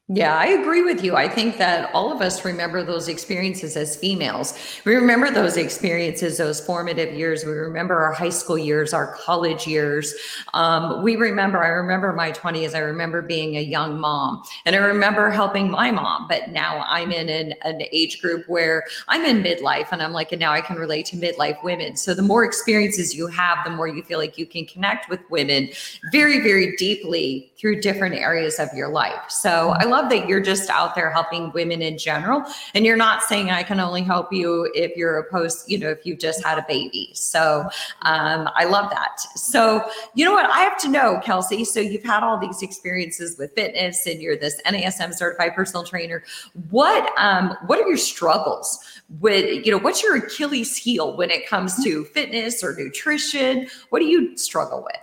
Yeah, 0.09 0.37
I 0.37 0.45
agree 0.45 0.83
with 0.83 1.03
you. 1.03 1.17
I 1.17 1.27
think 1.27 1.57
that 1.57 1.93
all 1.93 2.13
of 2.13 2.21
us 2.21 2.45
remember 2.45 2.81
those 2.81 3.09
experiences 3.09 3.75
as 3.75 3.97
females. 3.97 4.57
We 4.85 4.95
remember 4.95 5.29
those 5.29 5.57
experiences, 5.57 6.37
those 6.37 6.61
formative 6.65 7.13
years. 7.13 7.43
We 7.43 7.51
remember 7.51 7.97
our 7.97 8.13
high 8.13 8.29
school 8.29 8.57
years, 8.57 8.93
our 8.93 9.15
college 9.15 9.67
years. 9.67 10.15
Um, 10.53 11.03
we 11.03 11.17
remember, 11.17 11.61
I 11.61 11.67
remember 11.67 12.13
my 12.13 12.31
20s. 12.31 12.73
I 12.73 12.79
remember 12.79 13.21
being 13.21 13.57
a 13.57 13.61
young 13.61 13.99
mom 13.99 14.43
and 14.65 14.77
I 14.77 14.79
remember 14.79 15.29
helping 15.29 15.69
my 15.69 15.91
mom. 15.91 16.29
But 16.29 16.51
now 16.51 16.85
I'm 16.87 17.11
in 17.11 17.27
an, 17.27 17.53
an 17.63 17.81
age 17.91 18.21
group 18.21 18.47
where 18.47 18.85
I'm 19.09 19.25
in 19.25 19.43
midlife 19.43 19.89
and 19.91 20.01
I'm 20.01 20.13
like, 20.13 20.31
and 20.31 20.39
now 20.39 20.53
I 20.53 20.61
can 20.61 20.77
relate 20.77 21.05
to 21.07 21.17
midlife 21.17 21.61
women. 21.65 21.97
So 21.97 22.13
the 22.13 22.21
more 22.21 22.45
experiences 22.45 23.13
you 23.13 23.27
have, 23.27 23.57
the 23.65 23.71
more 23.71 23.89
you 23.89 24.03
feel 24.03 24.19
like 24.19 24.37
you 24.37 24.45
can 24.45 24.65
connect 24.67 25.09
with 25.09 25.19
women 25.29 25.67
very, 26.13 26.39
very 26.39 26.77
deeply 26.77 27.51
through 27.57 27.81
different 27.81 28.15
areas 28.15 28.57
of 28.57 28.69
your 28.73 28.87
life. 28.87 29.29
So 29.29 29.71
I 29.71 29.83
love 29.83 29.96
love 29.97 30.09
that 30.09 30.27
you're 30.27 30.41
just 30.41 30.69
out 30.69 30.95
there 30.95 31.09
helping 31.09 31.51
women 31.51 31.81
in 31.81 31.97
general. 31.97 32.43
And 32.73 32.85
you're 32.85 32.97
not 32.97 33.23
saying 33.23 33.49
I 33.49 33.63
can 33.63 33.79
only 33.79 34.03
help 34.03 34.31
you 34.31 34.69
if 34.75 34.95
you're 34.95 35.17
a 35.17 35.29
post, 35.29 35.69
you 35.69 35.77
know, 35.77 35.89
if 35.89 36.05
you've 36.05 36.19
just 36.19 36.43
had 36.43 36.57
a 36.57 36.65
baby. 36.67 37.09
So 37.13 37.69
um, 38.03 38.49
I 38.55 38.65
love 38.65 38.89
that. 38.91 39.19
So, 39.35 39.83
you 40.13 40.25
know 40.25 40.33
what? 40.33 40.49
I 40.49 40.59
have 40.59 40.77
to 40.79 40.87
know, 40.87 41.19
Kelsey. 41.23 41.65
So 41.65 41.79
you've 41.79 42.03
had 42.03 42.23
all 42.23 42.37
these 42.37 42.61
experiences 42.61 43.37
with 43.37 43.53
fitness 43.53 44.05
and 44.05 44.21
you're 44.21 44.37
this 44.37 44.61
NASM 44.65 45.13
certified 45.13 45.55
personal 45.55 45.83
trainer. 45.83 46.23
What 46.69 47.11
um, 47.17 47.55
what 47.65 47.79
are 47.79 47.87
your 47.87 47.97
struggles 47.97 48.79
with, 49.19 49.65
you 49.65 49.71
know, 49.71 49.79
what's 49.79 50.03
your 50.03 50.17
Achilles 50.17 50.75
heel 50.75 51.15
when 51.15 51.31
it 51.31 51.47
comes 51.47 51.83
to 51.83 52.05
fitness 52.05 52.63
or 52.63 52.75
nutrition? 52.75 53.67
What 53.89 53.99
do 53.99 54.05
you 54.05 54.37
struggle 54.37 54.83
with? 54.83 55.01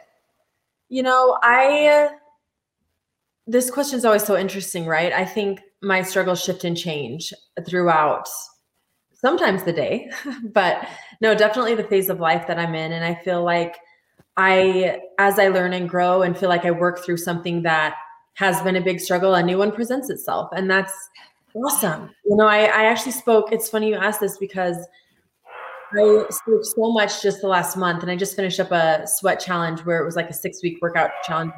You 0.88 1.02
know, 1.02 1.38
I 1.42 2.10
this 3.46 3.70
question 3.70 3.98
is 3.98 4.04
always 4.04 4.24
so 4.24 4.36
interesting, 4.36 4.86
right? 4.86 5.12
I 5.12 5.24
think 5.24 5.60
my 5.82 6.02
struggles 6.02 6.42
shift 6.42 6.64
and 6.64 6.76
change 6.76 7.32
throughout 7.66 8.28
sometimes 9.14 9.64
the 9.64 9.72
day, 9.72 10.10
but 10.52 10.86
no, 11.20 11.34
definitely 11.34 11.74
the 11.74 11.84
phase 11.84 12.08
of 12.08 12.20
life 12.20 12.46
that 12.46 12.58
I'm 12.58 12.74
in. 12.74 12.92
And 12.92 13.04
I 13.04 13.14
feel 13.14 13.44
like 13.44 13.76
I, 14.36 15.00
as 15.18 15.38
I 15.38 15.48
learn 15.48 15.72
and 15.72 15.88
grow 15.88 16.22
and 16.22 16.36
feel 16.36 16.48
like 16.48 16.64
I 16.64 16.70
work 16.70 17.04
through 17.04 17.18
something 17.18 17.62
that 17.62 17.94
has 18.34 18.60
been 18.62 18.76
a 18.76 18.80
big 18.80 18.98
struggle, 18.98 19.34
a 19.34 19.42
new 19.42 19.58
one 19.58 19.72
presents 19.72 20.10
itself. 20.10 20.48
And 20.56 20.68
that's 20.68 20.92
awesome. 21.54 22.10
You 22.24 22.36
know, 22.36 22.46
I, 22.46 22.64
I 22.64 22.84
actually 22.84 23.12
spoke, 23.12 23.52
it's 23.52 23.68
funny 23.68 23.88
you 23.88 23.94
asked 23.94 24.20
this 24.20 24.38
because 24.38 24.76
I 25.96 26.24
spoke 26.30 26.64
so 26.64 26.92
much 26.92 27.22
just 27.22 27.40
the 27.40 27.46
last 27.46 27.76
month 27.76 28.02
and 28.02 28.10
I 28.10 28.16
just 28.16 28.34
finished 28.34 28.58
up 28.58 28.72
a 28.72 29.04
sweat 29.06 29.38
challenge 29.38 29.84
where 29.84 30.02
it 30.02 30.04
was 30.04 30.16
like 30.16 30.30
a 30.30 30.34
six 30.34 30.60
week 30.62 30.78
workout 30.82 31.10
challenge 31.24 31.52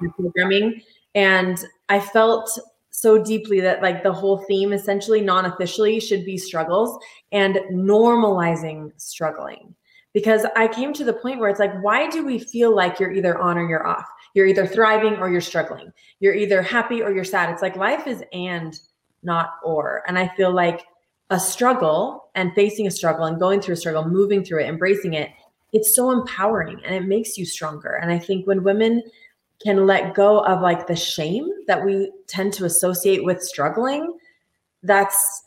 with 0.00 0.12
programming 0.12 0.80
and 1.14 1.64
I 1.88 2.00
felt 2.00 2.58
so 2.90 3.22
deeply 3.22 3.60
that 3.60 3.82
like 3.82 4.02
the 4.02 4.12
whole 4.12 4.38
theme 4.48 4.72
essentially 4.72 5.20
non-officially 5.20 6.00
should 6.00 6.24
be 6.24 6.36
struggles 6.36 6.98
and 7.32 7.56
normalizing 7.72 8.92
struggling 8.96 9.74
because 10.12 10.44
I 10.56 10.68
came 10.68 10.92
to 10.94 11.04
the 11.04 11.12
point 11.12 11.38
where 11.38 11.48
it's 11.48 11.60
like, 11.60 11.72
why 11.82 12.08
do 12.08 12.24
we 12.24 12.38
feel 12.38 12.74
like 12.74 12.98
you're 12.98 13.12
either 13.12 13.38
on 13.38 13.56
or 13.56 13.68
you're 13.68 13.86
off? 13.86 14.06
You're 14.34 14.46
either 14.46 14.66
thriving 14.66 15.16
or 15.16 15.30
you're 15.30 15.40
struggling. 15.40 15.92
You're 16.18 16.34
either 16.34 16.62
happy 16.62 17.02
or 17.02 17.12
you're 17.12 17.24
sad. 17.24 17.50
It's 17.50 17.62
like 17.62 17.76
life 17.76 18.06
is 18.06 18.24
and 18.32 18.78
not 19.22 19.54
or. 19.62 20.02
And 20.08 20.18
I 20.18 20.28
feel 20.36 20.52
like 20.52 20.84
a 21.30 21.38
struggle 21.38 22.30
and 22.34 22.52
facing 22.54 22.86
a 22.86 22.90
struggle 22.90 23.24
and 23.24 23.38
going 23.38 23.60
through 23.60 23.74
a 23.74 23.76
struggle, 23.76 24.04
moving 24.08 24.44
through 24.44 24.62
it, 24.62 24.68
embracing 24.68 25.14
it, 25.14 25.30
it's 25.72 25.94
so 25.94 26.10
empowering 26.10 26.80
and 26.84 26.94
it 26.94 27.06
makes 27.06 27.38
you 27.38 27.46
stronger. 27.46 27.94
And 27.94 28.10
I 28.10 28.18
think 28.18 28.46
when 28.46 28.64
women 28.64 29.02
can 29.62 29.86
let 29.86 30.14
go 30.14 30.40
of 30.44 30.62
like 30.62 30.86
the 30.86 30.96
shame 30.96 31.48
that 31.66 31.84
we 31.84 32.10
tend 32.26 32.52
to 32.54 32.64
associate 32.64 33.24
with 33.24 33.42
struggling, 33.42 34.16
that's 34.82 35.44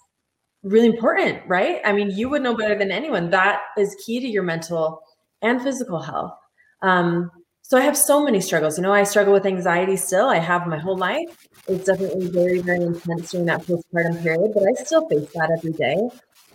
really 0.61 0.87
important, 0.87 1.41
right? 1.47 1.81
I 1.83 1.93
mean, 1.93 2.11
you 2.11 2.29
would 2.29 2.41
know 2.41 2.55
better 2.55 2.77
than 2.77 2.91
anyone. 2.91 3.29
That 3.31 3.61
is 3.77 3.95
key 4.05 4.19
to 4.19 4.27
your 4.27 4.43
mental 4.43 5.01
and 5.41 5.61
physical 5.61 5.99
health. 5.99 6.37
Um, 6.81 7.31
so 7.63 7.77
I 7.77 7.81
have 7.81 7.97
so 7.97 8.23
many 8.23 8.39
struggles. 8.39 8.77
You 8.77 8.83
know, 8.83 8.93
I 8.93 9.03
struggle 9.03 9.33
with 9.33 9.45
anxiety 9.45 9.97
still. 9.97 10.27
I 10.27 10.37
have 10.37 10.67
my 10.67 10.77
whole 10.77 10.97
life. 10.97 11.47
It's 11.67 11.85
definitely 11.85 12.27
very, 12.27 12.59
very 12.59 12.83
intense 12.83 13.31
during 13.31 13.45
that 13.47 13.61
postpartum 13.61 14.21
period, 14.21 14.51
but 14.53 14.63
I 14.63 14.83
still 14.83 15.07
face 15.07 15.29
that 15.33 15.49
every 15.57 15.71
day. 15.73 15.97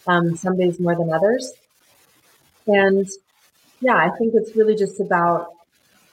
Um, 0.06 0.36
some 0.36 0.56
days 0.56 0.78
more 0.78 0.94
than 0.94 1.12
others. 1.12 1.52
And 2.66 3.08
yeah, 3.80 3.96
I 3.96 4.10
think 4.16 4.34
it's 4.34 4.54
really 4.54 4.74
just 4.74 5.00
about 5.00 5.48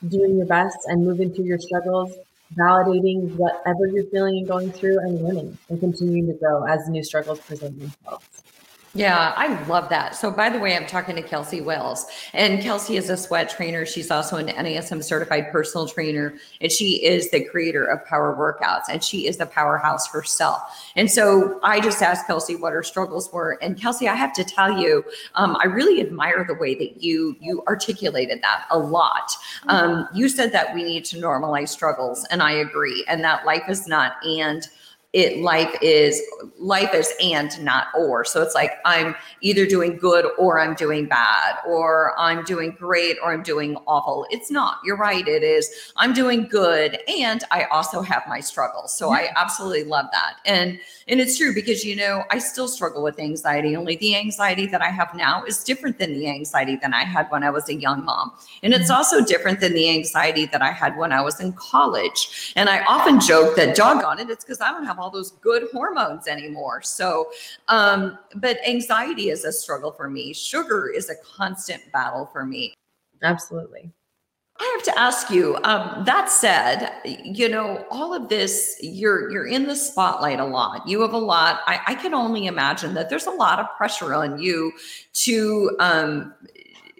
doing 0.09 0.37
your 0.37 0.45
best 0.47 0.77
and 0.87 1.05
moving 1.05 1.33
through 1.33 1.45
your 1.45 1.59
struggles, 1.59 2.13
validating 2.57 3.35
whatever 3.35 3.87
you're 3.87 4.05
feeling 4.05 4.37
and 4.39 4.47
going 4.47 4.71
through, 4.71 4.99
and 4.99 5.21
learning 5.21 5.57
and 5.69 5.79
continuing 5.79 6.27
to 6.27 6.33
grow 6.33 6.63
as 6.63 6.87
new 6.89 7.03
struggles 7.03 7.39
present 7.39 7.79
themselves. 7.79 8.34
Yeah, 8.95 9.33
I 9.35 9.61
love 9.65 9.89
that. 9.89 10.15
So, 10.15 10.31
by 10.31 10.49
the 10.49 10.57
way, 10.57 10.73
I'm 10.73 10.85
talking 10.85 11.17
to 11.17 11.21
Kelsey 11.21 11.59
Wells, 11.59 12.05
and 12.31 12.61
Kelsey 12.61 12.95
is 12.95 13.09
a 13.09 13.17
sweat 13.17 13.49
trainer. 13.49 13.85
She's 13.85 14.09
also 14.09 14.37
an 14.37 14.47
NASM 14.47 15.03
certified 15.03 15.51
personal 15.51 15.85
trainer, 15.85 16.35
and 16.61 16.71
she 16.71 17.03
is 17.05 17.29
the 17.29 17.43
creator 17.43 17.83
of 17.83 18.07
PWR 18.07 18.37
Workouts, 18.37 18.83
and 18.89 19.03
she 19.03 19.27
is 19.27 19.35
the 19.35 19.47
powerhouse 19.47 20.07
herself. 20.07 20.61
And 20.95 21.11
so, 21.11 21.59
I 21.61 21.81
just 21.81 22.01
asked 22.01 22.25
Kelsey 22.25 22.55
what 22.55 22.71
her 22.71 22.83
struggles 22.83 23.29
were, 23.33 23.59
and 23.61 23.77
Kelsey, 23.77 24.07
I 24.07 24.15
have 24.15 24.31
to 24.31 24.45
tell 24.45 24.79
you, 24.79 25.03
um, 25.35 25.57
I 25.59 25.65
really 25.65 25.99
admire 25.99 26.45
the 26.47 26.55
way 26.55 26.73
that 26.75 27.03
you 27.03 27.35
you 27.41 27.63
articulated 27.67 28.41
that 28.43 28.65
a 28.71 28.79
lot. 28.79 29.29
Um, 29.67 30.07
you 30.13 30.29
said 30.29 30.53
that 30.53 30.73
we 30.73 30.83
need 30.83 31.03
to 31.05 31.17
normalize 31.17 31.67
struggles, 31.67 32.25
and 32.31 32.41
I 32.41 32.51
agree, 32.53 33.03
and 33.09 33.21
that 33.25 33.45
life 33.45 33.67
is 33.67 33.89
not 33.89 34.13
and 34.23 34.69
it 35.15 35.37
life 35.37 35.73
is 35.81 36.21
life 36.59 36.93
is 36.93 37.13
and 37.21 37.49
not 37.63 37.87
or. 37.97 38.25
So 38.25 38.41
it's 38.41 38.53
like 38.53 38.73
i'm 38.83 39.15
either 39.39 39.65
doing 39.65 39.95
good 39.95 40.25
or 40.37 40.59
i'm 40.59 40.75
doing 40.75 41.05
bad 41.05 41.55
or 41.65 42.13
i'm 42.19 42.43
doing 42.43 42.75
great 42.77 43.17
or 43.23 43.31
i'm 43.31 43.41
doing 43.41 43.77
awful. 43.87 44.27
It's 44.29 44.51
not. 44.51 44.79
You're 44.83 44.97
right. 44.97 45.25
It 45.25 45.41
is. 45.41 45.93
I'm 45.95 46.13
doing 46.13 46.47
good 46.47 46.99
and 47.07 47.43
i 47.49 47.63
also 47.65 48.01
have 48.01 48.23
my 48.27 48.41
struggles. 48.41 48.93
So 48.95 49.13
i 49.13 49.29
absolutely 49.37 49.85
love 49.85 50.07
that. 50.11 50.35
And 50.45 50.79
and 51.07 51.21
it's 51.21 51.37
true 51.37 51.53
because 51.53 51.85
you 51.85 51.95
know 51.95 52.23
i 52.29 52.37
still 52.37 52.67
struggle 52.67 53.01
with 53.01 53.17
anxiety. 53.17 53.73
Only 53.73 53.95
the 53.95 54.17
anxiety 54.17 54.65
that 54.67 54.81
i 54.81 54.89
have 54.89 55.15
now 55.15 55.45
is 55.45 55.63
different 55.63 55.97
than 55.97 56.13
the 56.13 56.27
anxiety 56.27 56.75
that 56.75 56.93
i 56.93 57.03
had 57.03 57.31
when 57.31 57.41
i 57.41 57.49
was 57.49 57.69
a 57.69 57.75
young 57.75 58.03
mom. 58.03 58.33
And 58.63 58.73
it's 58.73 58.85
mm-hmm. 58.85 58.97
also 58.97 59.23
different 59.23 59.61
than 59.61 59.73
the 59.73 59.89
anxiety 59.89 60.45
that 60.47 60.61
i 60.61 60.71
had 60.71 60.97
when 60.97 61.13
i 61.13 61.21
was 61.21 61.39
in 61.39 61.53
college. 61.53 62.51
And 62.57 62.67
i 62.69 62.83
often 62.83 63.21
joke 63.21 63.55
that 63.55 63.77
doggone 63.77 64.19
it 64.19 64.29
it's 64.29 64.43
because 64.43 64.61
i 64.61 64.71
don't 64.71 64.85
have 64.85 64.99
all 65.05 65.11
those 65.11 65.31
good 65.33 65.67
hormones 65.71 66.27
anymore. 66.27 66.81
So, 66.81 67.29
um, 67.67 68.17
but 68.37 68.57
anxiety 68.67 69.29
is 69.29 69.45
a 69.45 69.51
struggle 69.51 69.91
for 69.91 70.09
me. 70.09 70.33
Sugar 70.33 70.89
is 70.89 71.11
a 71.11 71.15
constant 71.37 71.83
battle 71.93 72.27
for 72.33 72.43
me. 72.43 72.73
Absolutely. 73.21 73.91
I 74.57 74.71
have 74.75 74.95
to 74.95 74.99
ask 74.99 75.29
you. 75.29 75.57
Um, 75.63 76.05
that 76.05 76.29
said, 76.29 76.91
you 77.23 77.49
know, 77.49 77.85
all 77.91 78.15
of 78.15 78.29
this, 78.29 78.77
you're 78.81 79.29
you're 79.29 79.45
in 79.45 79.67
the 79.67 79.75
spotlight 79.75 80.39
a 80.39 80.45
lot. 80.45 80.87
You 80.87 81.01
have 81.01 81.13
a 81.13 81.19
lot. 81.19 81.59
I, 81.67 81.81
I 81.87 81.95
can 81.95 82.13
only 82.13 82.47
imagine 82.47 82.93
that 82.95 83.09
there's 83.09 83.27
a 83.27 83.31
lot 83.31 83.59
of 83.59 83.67
pressure 83.77 84.15
on 84.15 84.39
you 84.39 84.71
to 85.25 85.75
um, 85.79 86.33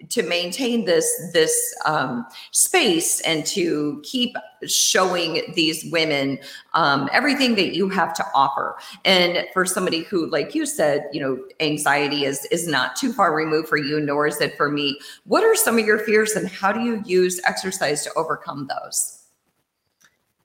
to 0.08 0.22
maintain 0.22 0.84
this 0.84 1.30
this 1.32 1.74
um, 1.84 2.26
space 2.50 3.20
and 3.22 3.46
to 3.46 4.00
keep 4.04 4.36
showing 4.66 5.42
these 5.54 5.90
women 5.90 6.38
um, 6.74 7.08
everything 7.12 7.54
that 7.54 7.74
you 7.74 7.88
have 7.88 8.12
to 8.14 8.24
offer. 8.34 8.76
And 9.04 9.46
for 9.52 9.64
somebody 9.64 10.02
who 10.02 10.26
like 10.26 10.54
you 10.54 10.66
said 10.66 11.08
you 11.12 11.20
know 11.20 11.42
anxiety 11.60 12.24
is 12.24 12.44
is 12.46 12.66
not 12.66 12.96
too 12.96 13.12
far 13.12 13.34
removed 13.34 13.68
for 13.68 13.78
you 13.78 14.00
nor 14.00 14.26
is 14.26 14.40
it 14.40 14.56
for 14.56 14.70
me. 14.70 14.98
What 15.24 15.44
are 15.44 15.54
some 15.54 15.78
of 15.78 15.86
your 15.86 15.98
fears 15.98 16.32
and 16.32 16.48
how 16.48 16.72
do 16.72 16.80
you 16.80 17.02
use 17.06 17.40
exercise 17.44 18.04
to 18.04 18.12
overcome 18.14 18.68
those? 18.68 19.24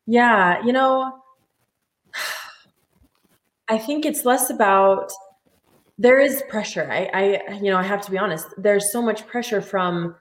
Yeah 0.06 0.64
you 0.64 0.74
know 0.74 1.22
i 3.70 3.78
think 3.78 4.06
it's 4.06 4.26
less 4.26 4.50
about 4.50 5.12
there 6.02 6.20
is 6.20 6.42
pressure. 6.50 6.90
I, 6.92 7.10
I, 7.14 7.54
you 7.54 7.70
know, 7.70 7.78
I 7.78 7.84
have 7.84 8.02
to 8.06 8.12
be 8.12 8.18
honest. 8.18 8.48
There's 8.58 8.92
so 8.92 9.04
much 9.04 9.28
pressure 9.28 9.62
from, 9.62 10.16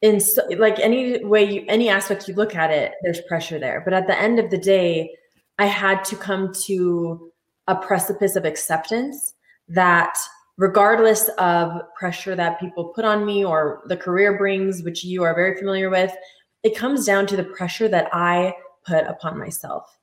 in 0.00 0.18
so, 0.18 0.42
like 0.56 0.78
any 0.78 1.22
way 1.22 1.44
you, 1.44 1.64
any 1.68 1.90
aspect 1.90 2.26
you 2.26 2.34
look 2.34 2.54
at 2.54 2.70
it, 2.70 2.94
there's 3.02 3.20
pressure 3.28 3.58
there. 3.58 3.82
But 3.84 3.92
at 3.92 4.06
the 4.06 4.18
end 4.18 4.38
of 4.38 4.50
the 4.50 4.56
day, 4.56 5.14
I 5.58 5.66
had 5.66 6.04
to 6.04 6.16
come 6.16 6.54
to 6.66 7.30
a 7.66 7.76
precipice 7.76 8.34
of 8.34 8.46
acceptance 8.46 9.34
that 9.68 10.16
regardless 10.56 11.28
of 11.36 11.82
pressure 11.94 12.34
that 12.34 12.58
people 12.58 12.86
put 12.94 13.04
on 13.04 13.26
me 13.26 13.44
or 13.44 13.82
the 13.88 13.96
career 13.96 14.38
brings, 14.38 14.82
which 14.82 15.04
you 15.04 15.22
are 15.22 15.34
very 15.34 15.58
familiar 15.58 15.90
with, 15.90 16.16
it 16.62 16.74
comes 16.74 17.04
down 17.04 17.26
to 17.26 17.36
the 17.36 17.44
pressure 17.44 17.88
that 17.88 18.08
I 18.14 18.54
put 18.86 19.04
upon 19.04 19.38
myself. 19.38 19.98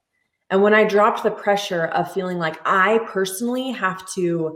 And 0.51 0.61
when 0.61 0.75
I 0.75 0.83
dropped 0.83 1.23
the 1.23 1.31
pressure 1.31 1.85
of 1.85 2.13
feeling 2.13 2.37
like 2.37 2.59
I 2.65 2.99
personally 3.07 3.71
have 3.71 4.07
to 4.13 4.55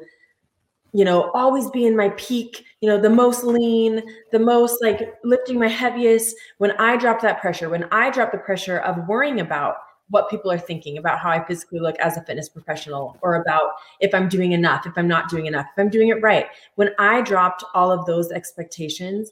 you 0.93 1.05
know, 1.05 1.31
always 1.31 1.69
be 1.69 1.85
in 1.85 1.95
my 1.95 2.09
peak, 2.09 2.65
you 2.81 2.89
know, 2.89 2.99
the 2.99 3.09
most 3.09 3.43
lean, 3.43 4.01
the 4.31 4.39
most 4.39 4.81
like 4.81 5.13
lifting 5.23 5.59
my 5.59 5.67
heaviest. 5.67 6.35
When 6.57 6.71
I 6.71 6.97
drop 6.97 7.21
that 7.21 7.39
pressure, 7.39 7.69
when 7.69 7.85
I 7.91 8.09
drop 8.09 8.31
the 8.31 8.37
pressure 8.39 8.79
of 8.79 9.07
worrying 9.07 9.39
about 9.39 9.75
what 10.09 10.29
people 10.29 10.51
are 10.51 10.57
thinking 10.57 10.97
about 10.97 11.19
how 11.19 11.29
I 11.29 11.45
physically 11.45 11.79
look 11.79 11.95
as 11.99 12.17
a 12.17 12.23
fitness 12.23 12.49
professional 12.49 13.17
or 13.21 13.35
about 13.35 13.73
if 13.99 14.13
I'm 14.15 14.27
doing 14.27 14.53
enough, 14.53 14.87
if 14.87 14.97
I'm 14.97 15.07
not 15.07 15.29
doing 15.29 15.45
enough, 15.45 15.67
if 15.71 15.79
I'm 15.79 15.89
doing 15.89 16.07
it 16.07 16.21
right. 16.21 16.47
When 16.75 16.89
I 16.97 17.21
dropped 17.21 17.63
all 17.75 17.91
of 17.91 18.05
those 18.07 18.31
expectations, 18.31 19.31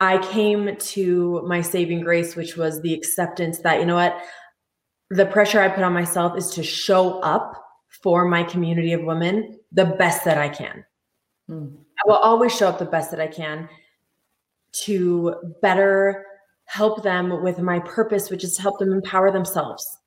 I 0.00 0.18
came 0.32 0.76
to 0.76 1.42
my 1.46 1.60
saving 1.60 2.00
grace, 2.00 2.34
which 2.34 2.56
was 2.56 2.80
the 2.80 2.92
acceptance 2.92 3.60
that, 3.60 3.78
you 3.78 3.86
know 3.86 3.94
what, 3.94 4.20
the 5.10 5.26
pressure 5.26 5.60
I 5.60 5.68
put 5.68 5.84
on 5.84 5.92
myself 5.92 6.36
is 6.36 6.50
to 6.50 6.64
show 6.64 7.20
up 7.20 7.62
for 8.02 8.26
my 8.26 8.42
community 8.42 8.92
of 8.92 9.02
women 9.02 9.58
the 9.72 9.84
best 9.84 10.24
that 10.24 10.38
I 10.38 10.48
can. 10.48 10.84
Mm. 11.48 11.76
I 11.76 12.08
will 12.08 12.16
always 12.16 12.54
show 12.54 12.68
up 12.68 12.78
the 12.78 12.84
best 12.84 13.10
that 13.10 13.20
I 13.20 13.26
can 13.26 13.68
to 14.72 15.34
better 15.60 16.24
help 16.64 17.02
them 17.02 17.42
with 17.42 17.58
my 17.58 17.78
purpose, 17.80 18.30
which 18.30 18.44
is 18.44 18.56
to 18.56 18.62
help 18.62 18.78
them 18.78 18.92
empower 18.92 19.30
themselves. 19.30 19.98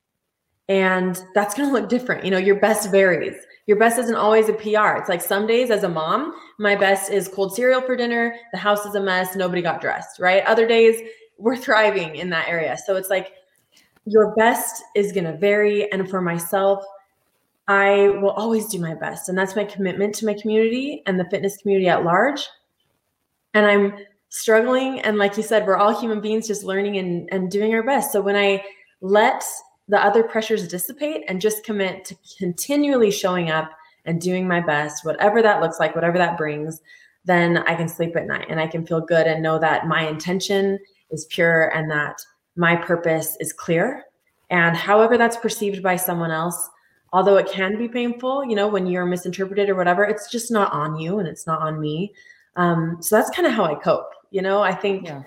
And 0.68 1.22
that's 1.34 1.54
going 1.54 1.68
to 1.68 1.72
look 1.72 1.88
different. 1.88 2.24
You 2.24 2.32
know, 2.32 2.38
your 2.38 2.58
best 2.58 2.90
varies. 2.90 3.36
Your 3.66 3.78
best 3.78 3.98
isn't 3.98 4.16
always 4.16 4.48
a 4.48 4.52
PR. 4.52 4.98
It's 4.98 5.08
like 5.08 5.22
some 5.22 5.46
days 5.46 5.70
as 5.70 5.84
a 5.84 5.88
mom, 5.88 6.34
my 6.58 6.74
best 6.74 7.10
is 7.10 7.28
cold 7.28 7.54
cereal 7.54 7.80
for 7.80 7.96
dinner, 7.96 8.36
the 8.52 8.58
house 8.58 8.84
is 8.84 8.94
a 8.94 9.00
mess, 9.00 9.36
nobody 9.36 9.62
got 9.62 9.80
dressed, 9.80 10.18
right? 10.18 10.44
Other 10.44 10.66
days, 10.66 11.00
we're 11.38 11.56
thriving 11.56 12.16
in 12.16 12.30
that 12.30 12.48
area. 12.48 12.76
So 12.86 12.96
it's 12.96 13.10
like 13.10 13.32
your 14.04 14.34
best 14.36 14.82
is 14.94 15.12
going 15.12 15.24
to 15.24 15.36
vary. 15.36 15.90
And 15.92 16.08
for 16.08 16.20
myself, 16.20 16.84
I 17.68 18.08
will 18.20 18.30
always 18.30 18.66
do 18.66 18.78
my 18.78 18.94
best. 18.94 19.28
And 19.28 19.36
that's 19.36 19.56
my 19.56 19.64
commitment 19.64 20.14
to 20.16 20.26
my 20.26 20.34
community 20.34 21.02
and 21.06 21.18
the 21.18 21.28
fitness 21.30 21.56
community 21.56 21.88
at 21.88 22.04
large. 22.04 22.46
And 23.54 23.66
I'm 23.66 23.94
struggling. 24.28 25.00
And 25.00 25.18
like 25.18 25.36
you 25.36 25.42
said, 25.42 25.66
we're 25.66 25.76
all 25.76 25.98
human 25.98 26.20
beings 26.20 26.46
just 26.46 26.64
learning 26.64 26.98
and, 26.98 27.28
and 27.32 27.50
doing 27.50 27.74
our 27.74 27.82
best. 27.82 28.12
So 28.12 28.20
when 28.20 28.36
I 28.36 28.62
let 29.00 29.42
the 29.88 30.02
other 30.02 30.22
pressures 30.22 30.68
dissipate 30.68 31.24
and 31.28 31.40
just 31.40 31.64
commit 31.64 32.04
to 32.06 32.16
continually 32.38 33.10
showing 33.10 33.50
up 33.50 33.70
and 34.04 34.20
doing 34.20 34.46
my 34.46 34.60
best, 34.60 35.04
whatever 35.04 35.42
that 35.42 35.60
looks 35.60 35.80
like, 35.80 35.94
whatever 35.94 36.18
that 36.18 36.36
brings, 36.36 36.80
then 37.24 37.58
I 37.58 37.74
can 37.74 37.88
sleep 37.88 38.14
at 38.16 38.26
night 38.26 38.46
and 38.48 38.60
I 38.60 38.68
can 38.68 38.86
feel 38.86 39.00
good 39.00 39.26
and 39.26 39.42
know 39.42 39.58
that 39.58 39.88
my 39.88 40.06
intention 40.06 40.78
is 41.10 41.26
pure 41.26 41.74
and 41.74 41.90
that 41.90 42.20
my 42.56 42.76
purpose 42.76 43.36
is 43.40 43.52
clear. 43.52 44.04
And 44.50 44.76
however 44.76 45.18
that's 45.18 45.36
perceived 45.36 45.82
by 45.82 45.96
someone 45.96 46.30
else, 46.30 46.70
although 47.12 47.36
it 47.36 47.50
can 47.50 47.78
be 47.78 47.88
painful, 47.88 48.44
you 48.44 48.54
know, 48.54 48.68
when 48.68 48.86
you're 48.86 49.06
misinterpreted 49.06 49.68
or 49.68 49.74
whatever, 49.74 50.04
it's 50.04 50.30
just 50.30 50.50
not 50.50 50.72
on 50.72 50.96
you 50.96 51.18
and 51.18 51.28
it's 51.28 51.46
not 51.46 51.60
on 51.60 51.80
me. 51.80 52.12
Um, 52.56 52.98
so 53.00 53.16
that's 53.16 53.30
kind 53.30 53.46
of 53.46 53.52
how 53.52 53.64
I 53.64 53.74
cope. 53.74 54.10
You 54.30 54.42
know, 54.42 54.62
I 54.62 54.74
think 54.74 55.06
yeah. 55.06 55.22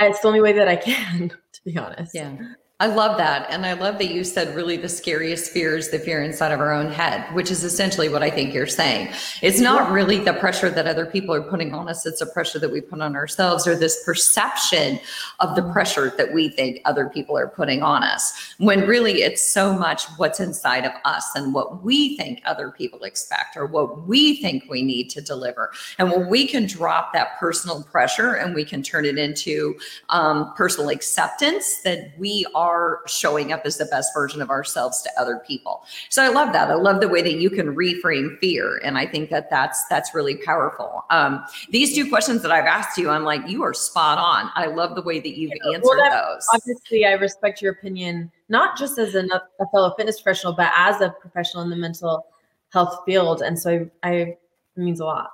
it's 0.00 0.20
the 0.20 0.28
only 0.28 0.40
way 0.40 0.52
that 0.52 0.68
I 0.68 0.76
can, 0.90 1.28
to 1.30 1.64
be 1.64 1.76
honest. 1.76 2.14
Yeah. 2.14 2.36
I 2.82 2.86
love 2.86 3.16
that. 3.18 3.48
And 3.48 3.64
I 3.64 3.74
love 3.74 3.98
that 3.98 4.10
you 4.10 4.24
said 4.24 4.56
really 4.56 4.76
the 4.76 4.88
scariest 4.88 5.52
fear 5.52 5.76
is 5.76 5.90
the 5.90 6.00
fear 6.00 6.20
inside 6.20 6.50
of 6.50 6.58
our 6.58 6.72
own 6.72 6.90
head, 6.90 7.32
which 7.32 7.48
is 7.48 7.62
essentially 7.62 8.08
what 8.08 8.24
I 8.24 8.30
think 8.30 8.52
you're 8.52 8.66
saying. 8.66 9.12
It's 9.40 9.60
not 9.60 9.92
really 9.92 10.18
the 10.18 10.32
pressure 10.32 10.68
that 10.68 10.88
other 10.88 11.06
people 11.06 11.32
are 11.32 11.42
putting 11.42 11.74
on 11.74 11.88
us, 11.88 12.04
it's 12.06 12.20
a 12.20 12.26
pressure 12.26 12.58
that 12.58 12.72
we 12.72 12.80
put 12.80 13.00
on 13.00 13.14
ourselves 13.14 13.68
or 13.68 13.76
this 13.76 14.02
perception 14.04 14.98
of 15.38 15.54
the 15.54 15.62
pressure 15.70 16.12
that 16.16 16.34
we 16.34 16.48
think 16.48 16.80
other 16.84 17.08
people 17.08 17.38
are 17.38 17.46
putting 17.46 17.84
on 17.84 18.02
us. 18.02 18.52
When 18.58 18.80
really 18.80 19.22
it's 19.22 19.48
so 19.48 19.78
much 19.78 20.06
what's 20.16 20.40
inside 20.40 20.84
of 20.84 20.90
us 21.04 21.30
and 21.36 21.54
what 21.54 21.84
we 21.84 22.16
think 22.16 22.42
other 22.44 22.72
people 22.72 23.04
expect 23.04 23.56
or 23.56 23.64
what 23.64 24.08
we 24.08 24.42
think 24.42 24.64
we 24.68 24.82
need 24.82 25.08
to 25.10 25.20
deliver. 25.20 25.70
And 25.98 26.10
when 26.10 26.28
we 26.28 26.48
can 26.48 26.66
drop 26.66 27.12
that 27.12 27.38
personal 27.38 27.84
pressure 27.84 28.32
and 28.32 28.56
we 28.56 28.64
can 28.64 28.82
turn 28.82 29.04
it 29.04 29.18
into 29.18 29.78
um, 30.08 30.52
personal 30.54 30.88
acceptance 30.88 31.80
that 31.82 32.12
we 32.18 32.44
are 32.56 32.71
are 32.72 33.00
showing 33.06 33.52
up 33.52 33.62
as 33.64 33.76
the 33.78 33.84
best 33.86 34.12
version 34.14 34.40
of 34.40 34.50
ourselves 34.50 35.02
to 35.02 35.10
other 35.20 35.42
people. 35.46 35.84
So 36.08 36.22
I 36.22 36.28
love 36.28 36.52
that. 36.52 36.70
I 36.70 36.74
love 36.74 37.00
the 37.00 37.08
way 37.08 37.22
that 37.22 37.34
you 37.34 37.50
can 37.50 37.74
reframe 37.74 38.38
fear, 38.38 38.80
and 38.84 38.96
I 38.96 39.06
think 39.06 39.30
that 39.30 39.50
that's 39.50 39.84
that's 39.88 40.14
really 40.14 40.36
powerful. 40.36 41.04
Um, 41.10 41.44
these 41.70 41.94
two 41.94 42.08
questions 42.08 42.42
that 42.42 42.50
I've 42.50 42.64
asked 42.64 42.96
you, 42.98 43.10
I'm 43.10 43.24
like, 43.24 43.46
you 43.48 43.62
are 43.62 43.74
spot 43.74 44.18
on. 44.18 44.50
I 44.54 44.66
love 44.66 44.94
the 44.94 45.02
way 45.02 45.20
that 45.20 45.36
you've 45.36 45.52
answered 45.66 45.82
well, 45.84 46.34
those. 46.34 46.46
Obviously, 46.54 47.04
I 47.04 47.12
respect 47.12 47.60
your 47.60 47.72
opinion, 47.72 48.30
not 48.48 48.78
just 48.78 48.98
as 48.98 49.14
a, 49.14 49.24
a 49.60 49.68
fellow 49.72 49.94
fitness 49.96 50.20
professional, 50.20 50.54
but 50.54 50.70
as 50.76 51.00
a 51.00 51.10
professional 51.20 51.62
in 51.62 51.70
the 51.70 51.76
mental 51.76 52.26
health 52.72 53.00
field, 53.04 53.42
and 53.42 53.58
so 53.58 53.88
I, 54.02 54.08
I 54.08 54.12
it 54.12 54.38
means 54.76 55.00
a 55.00 55.04
lot. 55.04 55.30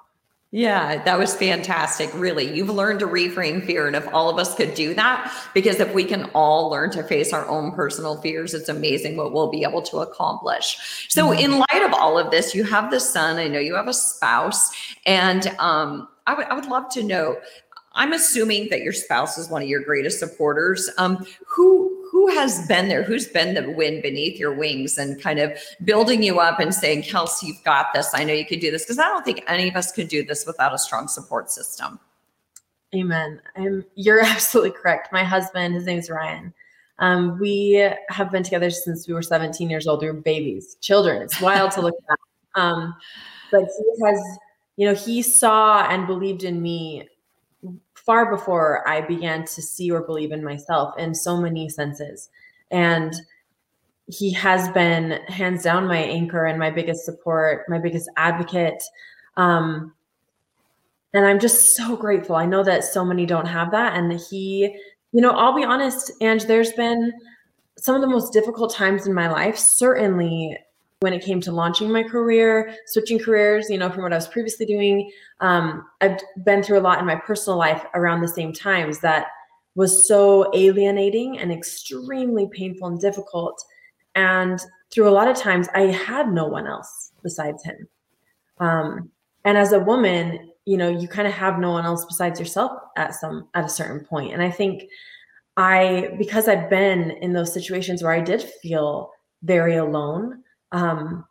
Yeah, 0.51 1.03
that 1.05 1.19
was 1.19 1.35
fantastic. 1.35 2.11
Really, 2.15 2.55
you've 2.55 2.71
learned 2.71 3.01
to 3.01 3.07
reframe 3.07 3.65
fear. 3.67 3.87
And 3.87 3.95
if 3.95 4.09
all 4.15 4.31
of 4.31 4.39
us 4.39 4.55
could 4.55 4.75
do 4.75 4.95
that, 4.95 5.31
because 5.53 5.79
if 5.79 5.93
we 5.93 6.05
can 6.05 6.25
all 6.33 6.71
learn 6.71 6.91
to 6.93 7.03
face 7.03 7.35
our 7.35 7.47
own 7.47 7.73
personal 7.73 8.17
fears, 8.23 8.55
it's 8.55 8.71
amazing 8.71 9.19
what 9.19 9.35
we'll 9.35 9.51
be 9.51 9.63
able 9.63 9.83
to 9.83 9.99
accomplish. 9.99 11.07
So, 11.11 11.27
mm-hmm. 11.27 11.39
in 11.39 11.59
light 11.59 11.83
of 11.85 11.93
all 11.93 12.19
of 12.19 12.31
this, 12.31 12.55
you 12.55 12.65
have 12.65 12.91
the 12.91 12.99
son, 12.99 13.37
I 13.37 13.47
know 13.49 13.59
you 13.59 13.75
have 13.75 13.89
a 13.89 13.93
spouse, 13.93 14.71
and 15.05 15.49
um, 15.59 16.09
I, 16.27 16.31
w- 16.33 16.49
I 16.49 16.55
would 16.55 16.67
love 16.67 16.89
to 16.95 17.03
know. 17.03 17.37
I'm 17.93 18.15
assuming 18.15 18.69
that 18.71 18.81
your 18.81 18.93
spouse 18.93 19.37
is 19.37 19.51
one 19.51 19.61
of 19.61 19.69
your 19.69 19.83
greatest 19.83 20.19
supporters. 20.19 20.89
Um, 20.97 21.27
who 21.47 21.98
who 22.19 22.27
has 22.35 22.67
been 22.67 22.89
there? 22.89 23.05
Who's 23.05 23.29
been 23.29 23.55
the 23.55 23.71
wind 23.71 24.03
beneath 24.03 24.41
your 24.41 24.53
wings 24.53 24.99
and 24.99 25.23
kind 25.23 25.39
of 25.39 25.57
building 25.85 26.21
you 26.21 26.41
up 26.41 26.59
and 26.59 26.75
saying, 26.75 27.03
Kelsey, 27.03 27.47
you've 27.47 27.63
got 27.63 27.93
this. 27.95 28.11
I 28.13 28.25
know 28.25 28.33
you 28.33 28.45
could 28.45 28.59
do 28.59 28.73
this. 28.73 28.85
Because 28.85 28.99
I 28.99 29.05
don't 29.05 29.25
think 29.25 29.45
any 29.47 29.69
of 29.69 29.77
us 29.77 29.93
could 29.93 30.09
do 30.09 30.25
this 30.25 30.45
without 30.45 30.75
a 30.75 30.79
strong 30.79 31.07
support 31.07 31.49
system. 31.49 32.01
Amen. 32.93 33.41
I'm, 33.55 33.85
you're 33.95 34.21
absolutely 34.25 34.73
correct. 34.73 35.13
My 35.13 35.23
husband, 35.23 35.77
his 35.77 35.87
name 35.87 36.01
is 36.01 36.11
Ryan. 36.11 36.53
Um, 36.99 37.39
we 37.39 37.89
have 38.09 38.33
been 38.33 38.43
together 38.43 38.71
since 38.71 39.07
we 39.07 39.15
were 39.15 39.23
17 39.23 39.71
years 39.71 39.87
old. 39.87 40.03
We 40.03 40.09
were 40.09 40.15
babies, 40.15 40.77
children. 40.81 41.23
It's 41.23 41.41
wild 41.41 41.71
to 41.73 41.83
look 41.83 41.95
at. 42.11 42.19
Um, 42.55 42.97
but 43.53 43.61
he 43.61 44.05
has, 44.05 44.21
you 44.77 44.89
know, 44.89 44.95
he 44.95 45.23
saw 45.23 45.87
and 45.89 46.09
believed 46.09 46.43
in 46.43 46.61
me 46.61 47.09
far 48.09 48.35
before 48.35 48.89
I 48.89 49.03
began 49.03 49.45
to 49.45 49.61
see 49.61 49.91
or 49.91 50.01
believe 50.01 50.33
in 50.33 50.43
myself 50.43 50.95
in 50.97 51.15
so 51.15 51.37
many 51.37 51.69
senses. 51.69 52.31
And 52.71 53.15
he 54.07 54.33
has 54.33 54.71
been 54.71 55.21
hands 55.29 55.63
down 55.63 55.87
my 55.87 55.99
anchor 55.99 56.47
and 56.47 56.59
my 56.59 56.71
biggest 56.71 57.05
support, 57.05 57.67
my 57.69 57.79
biggest 57.79 58.09
advocate. 58.17 58.83
Um, 59.37 59.93
and 61.13 61.27
I'm 61.27 61.39
just 61.39 61.77
so 61.77 61.97
grateful. 61.97 62.35
I 62.35 62.47
know 62.47 62.65
that 62.65 62.83
so 62.83 63.05
many 63.05 63.27
don't 63.27 63.45
have 63.45 63.71
that. 63.73 63.95
And 63.95 64.19
he, 64.19 64.75
you 65.13 65.21
know, 65.21 65.33
I'll 65.33 65.55
be 65.55 65.65
honest, 65.65 66.11
and 66.23 66.41
there's 66.41 66.73
been 66.73 67.13
some 67.77 67.95
of 67.95 68.01
the 68.01 68.09
most 68.09 68.33
difficult 68.33 68.73
times 68.75 69.07
in 69.07 69.13
my 69.13 69.31
life, 69.31 69.59
certainly 69.59 70.57
when 71.01 71.13
it 71.13 71.25
came 71.25 71.41
to 71.41 71.53
launching 71.53 71.93
my 71.93 72.03
career, 72.03 72.75
switching 72.87 73.19
careers, 73.19 73.71
you 73.71 73.79
know, 73.79 73.91
from 73.91 74.03
what 74.03 74.13
I 74.13 74.17
was 74.17 74.27
previously 74.27 74.67
doing. 74.67 75.11
Um, 75.41 75.87
I've 76.01 76.19
been 76.45 76.63
through 76.63 76.79
a 76.79 76.81
lot 76.81 76.99
in 76.99 77.07
my 77.07 77.15
personal 77.15 77.59
life 77.59 77.85
around 77.95 78.21
the 78.21 78.29
same 78.29 78.53
times 78.53 78.99
that 79.01 79.29
was 79.77 80.09
so 80.09 80.51
alienating 80.55 81.39
and 81.39 81.53
extremely 81.53 82.49
painful 82.53 82.89
and 82.89 83.01
difficult. 83.01 83.63
And 84.17 84.61
through 84.91 85.09
a 85.09 85.11
lot 85.11 85.29
of 85.29 85.37
times, 85.37 85.69
I 85.73 85.83
had 85.83 86.33
no 86.33 86.47
one 86.47 86.67
else 86.67 87.13
besides 87.23 87.63
him. 87.63 87.89
Um, 88.59 89.11
and 89.45 89.57
as 89.57 89.73
a 89.73 89.79
woman, 89.79 90.51
you 90.65 90.77
know, 90.77 90.89
you 90.89 91.07
kind 91.07 91.29
of 91.29 91.35
have 91.35 91.61
no 91.61 91.71
one 91.71 91.85
else 91.85 92.05
besides 92.05 92.41
yourself 92.41 92.73
at 92.97 93.15
some 93.15 93.49
at 93.55 93.65
a 93.65 93.69
certain 93.69 94.05
point. 94.05 94.33
And 94.33 94.43
I 94.43 94.51
think 94.51 94.83
I, 95.57 96.15
because 96.19 96.49
I've 96.49 96.69
been 96.69 97.13
in 97.23 97.33
those 97.33 97.53
situations 97.53 98.03
where 98.03 98.13
I 98.13 98.21
did 98.21 98.43
feel 98.43 99.13
very 99.45 99.77
alone, 99.77 100.43
um, 100.73 101.25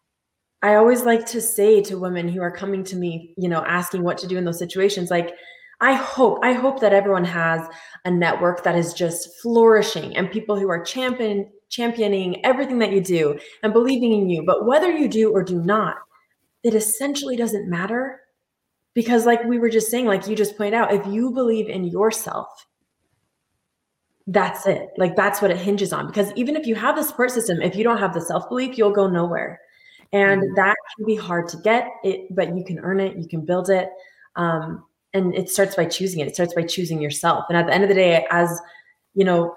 I 0.61 0.75
always 0.75 1.03
like 1.03 1.25
to 1.27 1.41
say 1.41 1.81
to 1.83 1.99
women 1.99 2.27
who 2.27 2.41
are 2.41 2.51
coming 2.51 2.83
to 2.85 2.95
me, 2.95 3.33
you 3.37 3.47
know, 3.47 3.63
asking 3.65 4.03
what 4.03 4.17
to 4.19 4.27
do 4.27 4.37
in 4.37 4.45
those 4.45 4.59
situations, 4.59 5.11
like, 5.11 5.35
I 5.79 5.93
hope, 5.93 6.39
I 6.41 6.53
hope 6.53 6.79
that 6.79 6.93
everyone 6.93 7.25
has 7.25 7.61
a 8.03 8.09
network 8.09 8.63
that 8.63 8.75
is 8.75 8.93
just 8.93 9.29
flourishing 9.41 10.17
and 10.17 10.31
people 10.31 10.59
who 10.59 10.69
are 10.69 10.83
champion, 10.83 11.47
championing 11.69 12.43
everything 12.43 12.79
that 12.79 12.91
you 12.91 13.01
do 13.01 13.37
and 13.61 13.73
believing 13.73 14.13
in 14.13 14.29
you. 14.29 14.43
But 14.43 14.65
whether 14.65 14.89
you 14.91 15.07
do 15.07 15.31
or 15.31 15.43
do 15.43 15.61
not, 15.61 15.97
it 16.63 16.73
essentially 16.73 17.35
doesn't 17.35 17.69
matter 17.69 18.19
because, 18.95 19.27
like 19.27 19.43
we 19.43 19.59
were 19.59 19.69
just 19.69 19.91
saying, 19.91 20.07
like 20.07 20.27
you 20.27 20.35
just 20.35 20.57
pointed 20.57 20.73
out, 20.73 20.91
if 20.91 21.05
you 21.05 21.29
believe 21.29 21.69
in 21.69 21.83
yourself, 21.83 22.47
that's 24.27 24.67
it. 24.67 24.89
Like 24.97 25.15
that's 25.15 25.41
what 25.41 25.51
it 25.51 25.57
hinges 25.57 25.93
on. 25.93 26.05
Because 26.05 26.31
even 26.35 26.55
if 26.55 26.67
you 26.67 26.75
have 26.75 26.95
the 26.97 27.03
support 27.03 27.31
system, 27.31 27.61
if 27.61 27.75
you 27.75 27.83
don't 27.83 27.97
have 27.97 28.13
the 28.13 28.21
self 28.21 28.47
belief, 28.49 28.77
you'll 28.77 28.91
go 28.91 29.07
nowhere. 29.07 29.61
And 30.11 30.41
mm-hmm. 30.41 30.55
that 30.55 30.75
can 30.95 31.05
be 31.05 31.15
hard 31.15 31.47
to 31.49 31.57
get 31.57 31.87
it, 32.03 32.33
but 32.35 32.55
you 32.55 32.63
can 32.63 32.79
earn 32.79 32.99
it, 32.99 33.17
you 33.17 33.27
can 33.27 33.45
build 33.45 33.69
it. 33.69 33.89
Um, 34.35 34.83
and 35.13 35.33
it 35.33 35.49
starts 35.49 35.75
by 35.75 35.85
choosing 35.85 36.19
it. 36.19 36.27
It 36.27 36.35
starts 36.35 36.53
by 36.53 36.63
choosing 36.63 37.01
yourself. 37.01 37.45
And 37.49 37.57
at 37.57 37.65
the 37.65 37.73
end 37.73 37.83
of 37.83 37.89
the 37.89 37.95
day, 37.95 38.25
as 38.29 38.59
you 39.15 39.23
know, 39.23 39.55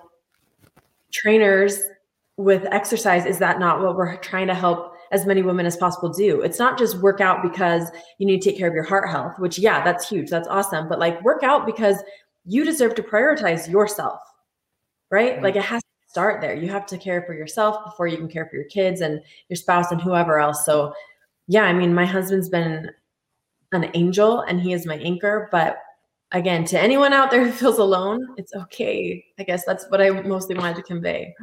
trainers 1.12 1.80
with 2.37 2.64
exercise, 2.70 3.26
is 3.26 3.38
that 3.38 3.59
not 3.59 3.80
what 3.80 3.96
we're 3.96 4.16
trying 4.18 4.46
to 4.46 4.54
help 4.54 4.94
as 5.12 5.26
many 5.26 5.42
women 5.42 5.66
as 5.66 5.76
possible 5.76 6.09
do? 6.09 6.40
It's 6.40 6.61
not 6.61 6.78
just 6.78 6.98
work 6.98 7.20
out 7.20 7.42
because 7.42 7.88
you 8.18 8.26
need 8.26 8.40
to 8.40 8.50
take 8.50 8.59
care 8.59 8.68
of 8.68 8.74
your 8.74 8.85
heart 8.85 9.11
health, 9.11 9.35
which, 9.38 9.59
yeah, 9.59 9.83
that's 9.85 10.09
huge. 10.09 10.30
That's 10.30 10.48
awesome. 10.48 10.88
But 10.88 11.00
like 11.00 11.20
work 11.22 11.42
out 11.42 11.66
because 11.66 11.96
you 12.46 12.64
deserve 12.64 12.94
to 12.94 13.02
prioritize 13.02 13.68
yourself 13.68 14.20
right? 15.11 15.42
Like 15.42 15.57
it 15.57 15.62
has 15.62 15.83
to 15.83 15.88
start 16.09 16.40
there. 16.40 16.55
You 16.55 16.68
have 16.68 16.87
to 16.87 16.99
care 16.99 17.23
for 17.23 17.35
yourself 17.35 17.85
before 17.85 18.07
you 18.07 18.16
can 18.16 18.29
care 18.29 18.46
for 18.46 18.57
your 18.57 18.66
kids 18.66 19.01
and 19.01 19.20
your 19.49 19.57
spouse 19.57 19.90
and 19.90 20.01
whoever 20.01 20.38
else. 20.38 20.64
So, 20.64 20.94
yeah, 21.46 21.64
I 21.64 21.73
mean, 21.73 21.94
my 21.94 22.07
husband's 22.07 22.49
been 22.49 22.90
an 23.73 23.90
angel 23.94 24.40
and 24.40 24.61
he 24.61 24.73
is 24.73 24.87
my 24.87 24.96
anchor, 24.96 25.49
but 25.53 25.79
again, 26.33 26.64
to 26.64 26.81
anyone 26.81 27.12
out 27.12 27.31
there 27.31 27.44
who 27.44 27.53
feels 27.53 27.79
alone, 27.79 28.35
it's 28.37 28.55
okay. 28.55 29.25
I 29.38 29.42
guess 29.42 29.64
that's 29.64 29.87
what 29.88 30.01
I 30.01 30.11
mostly 30.11 30.57
wanted 30.57 30.77
to 30.77 30.83
convey. 30.83 31.35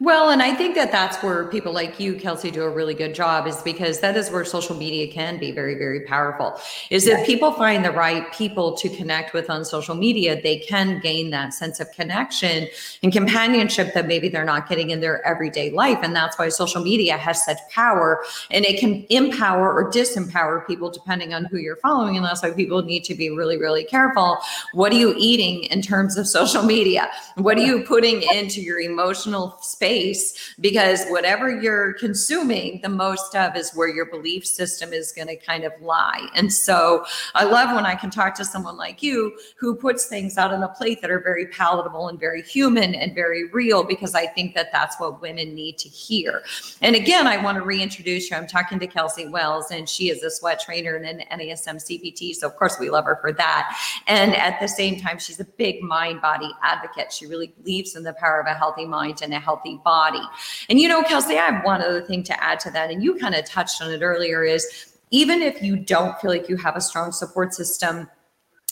Well, 0.00 0.30
and 0.30 0.42
I 0.42 0.52
think 0.52 0.74
that 0.74 0.90
that's 0.90 1.22
where 1.22 1.44
people 1.46 1.72
like 1.72 2.00
you, 2.00 2.16
Kelsey, 2.16 2.50
do 2.50 2.64
a 2.64 2.70
really 2.70 2.92
good 2.92 3.14
job 3.14 3.46
is 3.46 3.62
because 3.62 4.00
that 4.00 4.16
is 4.16 4.32
where 4.32 4.44
social 4.44 4.76
media 4.76 5.06
can 5.12 5.38
be 5.38 5.52
very, 5.52 5.76
very 5.76 6.00
powerful. 6.00 6.58
Is 6.90 7.06
if 7.06 7.24
people 7.24 7.52
find 7.52 7.84
the 7.84 7.92
right 7.92 8.32
people 8.32 8.76
to 8.78 8.88
connect 8.88 9.32
with 9.32 9.48
on 9.48 9.64
social 9.64 9.94
media, 9.94 10.42
they 10.42 10.58
can 10.58 10.98
gain 10.98 11.30
that 11.30 11.54
sense 11.54 11.78
of 11.78 11.92
connection 11.92 12.66
and 13.04 13.12
companionship 13.12 13.94
that 13.94 14.08
maybe 14.08 14.28
they're 14.28 14.44
not 14.44 14.68
getting 14.68 14.90
in 14.90 14.98
their 14.98 15.24
everyday 15.24 15.70
life. 15.70 16.00
And 16.02 16.16
that's 16.16 16.36
why 16.36 16.48
social 16.48 16.82
media 16.82 17.16
has 17.16 17.44
such 17.44 17.58
power 17.70 18.24
and 18.50 18.64
it 18.64 18.80
can 18.80 19.06
empower 19.08 19.72
or 19.72 19.88
disempower 19.88 20.66
people 20.66 20.90
depending 20.90 21.32
on 21.32 21.44
who 21.44 21.58
you're 21.58 21.76
following. 21.76 22.16
And 22.16 22.26
that's 22.26 22.42
why 22.42 22.50
people 22.50 22.82
need 22.82 23.04
to 23.04 23.14
be 23.14 23.30
really, 23.30 23.56
really 23.56 23.84
careful. 23.84 24.38
What 24.72 24.90
are 24.90 24.96
you 24.96 25.14
eating 25.16 25.62
in 25.64 25.80
terms 25.80 26.16
of 26.16 26.26
social 26.38 26.64
media? 26.64 27.08
What 27.36 27.56
are 27.56 27.64
you 27.64 27.84
putting 27.84 28.22
into 28.22 28.60
your 28.60 28.80
emotional 28.80 29.58
space 29.64 30.54
because 30.60 31.04
whatever 31.06 31.60
you're 31.60 31.94
consuming, 31.94 32.80
the 32.82 32.88
most 32.88 33.34
of 33.34 33.56
is 33.56 33.72
where 33.72 33.88
your 33.88 34.06
belief 34.06 34.46
system 34.46 34.92
is 34.92 35.12
going 35.12 35.28
to 35.28 35.36
kind 35.36 35.64
of 35.64 35.72
lie. 35.80 36.28
And 36.34 36.52
so 36.52 37.04
I 37.34 37.44
love 37.44 37.74
when 37.74 37.86
I 37.86 37.94
can 37.94 38.10
talk 38.10 38.34
to 38.36 38.44
someone 38.44 38.76
like 38.76 39.02
you 39.02 39.36
who 39.56 39.74
puts 39.74 40.06
things 40.06 40.38
out 40.38 40.52
on 40.52 40.62
a 40.62 40.68
plate 40.68 41.00
that 41.00 41.10
are 41.10 41.20
very 41.20 41.46
palatable 41.46 42.08
and 42.08 42.18
very 42.18 42.42
human 42.42 42.94
and 42.94 43.14
very 43.14 43.48
real 43.50 43.84
because 43.84 44.14
I 44.14 44.26
think 44.26 44.54
that 44.54 44.72
that's 44.72 44.98
what 44.98 45.20
women 45.20 45.54
need 45.54 45.78
to 45.78 45.88
hear. 45.88 46.42
And 46.80 46.96
again, 46.96 47.26
I 47.26 47.42
want 47.42 47.58
to 47.58 47.62
reintroduce 47.62 48.30
you. 48.30 48.36
I'm 48.36 48.46
talking 48.46 48.78
to 48.80 48.86
Kelsey 48.86 49.28
Wells, 49.28 49.70
and 49.70 49.88
she 49.88 50.10
is 50.10 50.22
a 50.22 50.30
sweat 50.30 50.60
trainer 50.60 50.96
and 50.96 51.22
an 51.22 51.38
NASM 51.38 51.76
CPT. 51.76 52.34
So, 52.34 52.46
of 52.46 52.56
course, 52.56 52.76
we 52.78 52.90
love 52.90 53.04
her 53.04 53.18
for 53.20 53.32
that. 53.32 53.76
And 54.06 54.34
at 54.34 54.60
the 54.60 54.68
same 54.68 55.00
time, 55.00 55.18
she's 55.18 55.40
a 55.40 55.44
big 55.44 55.82
mind 55.82 56.20
body 56.20 56.50
advocate. 56.62 57.12
She 57.12 57.26
really 57.26 57.48
believes 57.58 57.96
in 57.96 58.02
the 58.02 58.14
power 58.14 58.40
of 58.40 58.46
a 58.46 58.54
healthy 58.54 58.86
mind 58.86 59.20
and 59.22 59.32
a 59.32 59.38
healthy 59.38 59.51
healthy 59.52 59.78
body. 59.84 60.22
And 60.68 60.80
you 60.80 60.88
know, 60.88 61.02
Kelsey, 61.02 61.38
I 61.38 61.50
have 61.50 61.64
one 61.64 61.82
other 61.82 62.02
thing 62.02 62.22
to 62.24 62.42
add 62.42 62.60
to 62.60 62.70
that, 62.70 62.90
and 62.90 63.02
you 63.02 63.16
kind 63.16 63.34
of 63.34 63.44
touched 63.44 63.82
on 63.82 63.90
it 63.90 64.02
earlier 64.02 64.44
is 64.44 64.96
even 65.10 65.42
if 65.42 65.62
you 65.62 65.76
don't 65.76 66.18
feel 66.20 66.30
like 66.30 66.48
you 66.48 66.56
have 66.56 66.74
a 66.74 66.80
strong 66.80 67.12
support 67.12 67.52
system, 67.52 68.08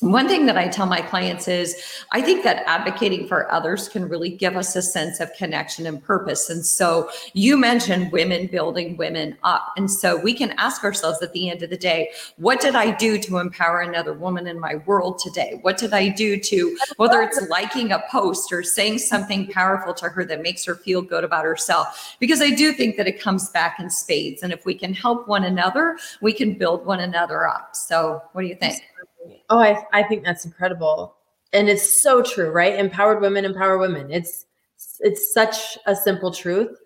one 0.01 0.29
thing 0.29 0.47
that 0.47 0.57
I 0.57 0.69
tell 0.69 0.87
my 0.87 1.03
clients 1.03 1.47
is 1.47 1.77
I 2.11 2.23
think 2.23 2.43
that 2.45 2.63
advocating 2.67 3.29
for 3.29 3.53
others 3.53 3.89
can 3.89 4.09
really 4.09 4.31
give 4.31 4.57
us 4.57 4.75
a 4.75 4.81
sense 4.81 5.21
of 5.21 5.31
connection 5.35 5.87
and 5.87 6.03
purpose. 6.03 6.49
And 6.49 6.65
so 6.65 7.11
you 7.35 7.59
mentioned 7.59 8.11
women 8.11 8.47
building 8.47 8.97
women 8.97 9.37
up. 9.45 9.73
And 9.77 9.91
so 9.91 10.17
we 10.17 10.33
can 10.33 10.53
ask 10.53 10.85
ourselves 10.85 11.21
at 11.23 11.35
the 11.35 11.51
end 11.51 11.63
of 11.63 11.69
the 11.69 11.77
day, 11.77 12.11
what 12.37 12.61
did 12.61 12.75
I 12.75 12.97
do 12.97 13.19
to 13.19 13.39
empower 13.39 13.81
another 13.81 14.15
woman 14.15 14.47
in 14.47 14.59
my 14.59 14.77
world 14.87 15.19
today? 15.19 15.59
What 15.61 15.77
did 15.77 15.93
I 15.93 16.09
do 16.09 16.41
to, 16.41 16.79
whether 16.97 17.21
it's 17.21 17.41
liking 17.49 17.93
a 17.93 18.03
post 18.11 18.53
or 18.53 18.63
saying 18.63 18.99
something 18.99 19.49
powerful 19.49 19.93
to 19.95 20.09
her 20.09 20.25
that 20.25 20.41
makes 20.41 20.65
her 20.65 20.77
feel 20.77 21.03
good 21.03 21.25
about 21.25 21.45
herself? 21.45 22.17
Because 22.19 22.41
I 22.41 22.51
do 22.51 22.73
think 22.73 22.97
that 22.97 23.07
it 23.07 23.21
comes 23.21 23.51
back 23.51 23.79
in 23.79 23.91
spades. 23.91 24.43
And 24.43 24.53
if 24.53 24.65
we 24.65 24.75
can 24.75 24.95
help 24.95 25.29
one 25.29 25.45
another, 25.45 25.99
we 26.23 26.33
can 26.33 26.55
build 26.55 26.87
one 26.87 27.01
another 27.01 27.47
up. 27.47 27.77
So 27.77 28.23
what 28.33 28.41
do 28.41 28.49
you 28.49 28.55
think? 28.55 28.83
Oh, 29.49 29.59
I, 29.59 29.83
I 29.93 30.03
think 30.03 30.25
that's 30.25 30.45
incredible. 30.45 31.17
And 31.53 31.69
it's 31.69 32.03
so 32.03 32.23
true, 32.23 32.51
right? 32.51 32.79
Empowered 32.79 33.21
women 33.21 33.45
empower 33.45 33.79
women. 33.79 34.11
It's 34.11 34.47
it's 35.01 35.33
such 35.35 35.77
a 35.87 35.95
simple 35.97 36.31
truth. 36.31 36.77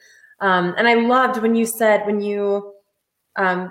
Um, 0.40 0.74
and 0.76 0.88
I 0.88 0.94
loved 0.94 1.40
when 1.40 1.54
you 1.54 1.66
said 1.66 2.06
when 2.06 2.20
you 2.20 2.72
um, 3.36 3.70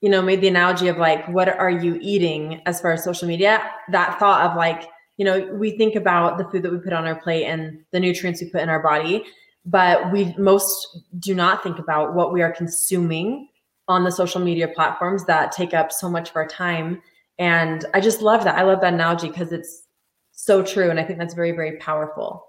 you 0.00 0.10
know 0.10 0.22
made 0.22 0.40
the 0.40 0.48
analogy 0.48 0.88
of 0.88 0.98
like 0.98 1.26
what 1.28 1.48
are 1.48 1.70
you 1.70 1.98
eating 2.00 2.62
as 2.66 2.80
far 2.80 2.92
as 2.92 3.04
social 3.04 3.26
media 3.26 3.62
that 3.90 4.18
thought 4.18 4.50
of 4.50 4.56
like 4.56 4.88
you 5.16 5.24
know 5.24 5.50
we 5.54 5.76
think 5.76 5.94
about 5.94 6.38
the 6.38 6.44
food 6.44 6.62
that 6.62 6.72
we 6.72 6.78
put 6.78 6.92
on 6.92 7.06
our 7.06 7.20
plate 7.20 7.44
and 7.46 7.78
the 7.92 8.00
nutrients 8.00 8.40
we 8.40 8.50
put 8.50 8.60
in 8.60 8.68
our 8.68 8.82
body 8.82 9.24
but 9.64 10.12
we 10.12 10.34
most 10.38 11.00
do 11.18 11.34
not 11.34 11.62
think 11.62 11.78
about 11.78 12.14
what 12.14 12.32
we 12.32 12.42
are 12.42 12.52
consuming 12.52 13.48
on 13.88 14.04
the 14.04 14.12
social 14.12 14.40
media 14.40 14.68
platforms 14.68 15.24
that 15.24 15.50
take 15.52 15.72
up 15.72 15.90
so 15.90 16.08
much 16.08 16.30
of 16.30 16.36
our 16.36 16.46
time 16.46 17.00
and 17.38 17.84
I 17.94 18.00
just 18.00 18.22
love 18.22 18.44
that. 18.44 18.56
I 18.58 18.62
love 18.62 18.80
that 18.80 18.94
analogy 18.94 19.28
because 19.28 19.52
it's 19.52 19.84
so 20.32 20.62
true. 20.62 20.90
And 20.90 20.98
I 20.98 21.04
think 21.04 21.18
that's 21.18 21.34
very, 21.34 21.52
very 21.52 21.76
powerful. 21.78 22.44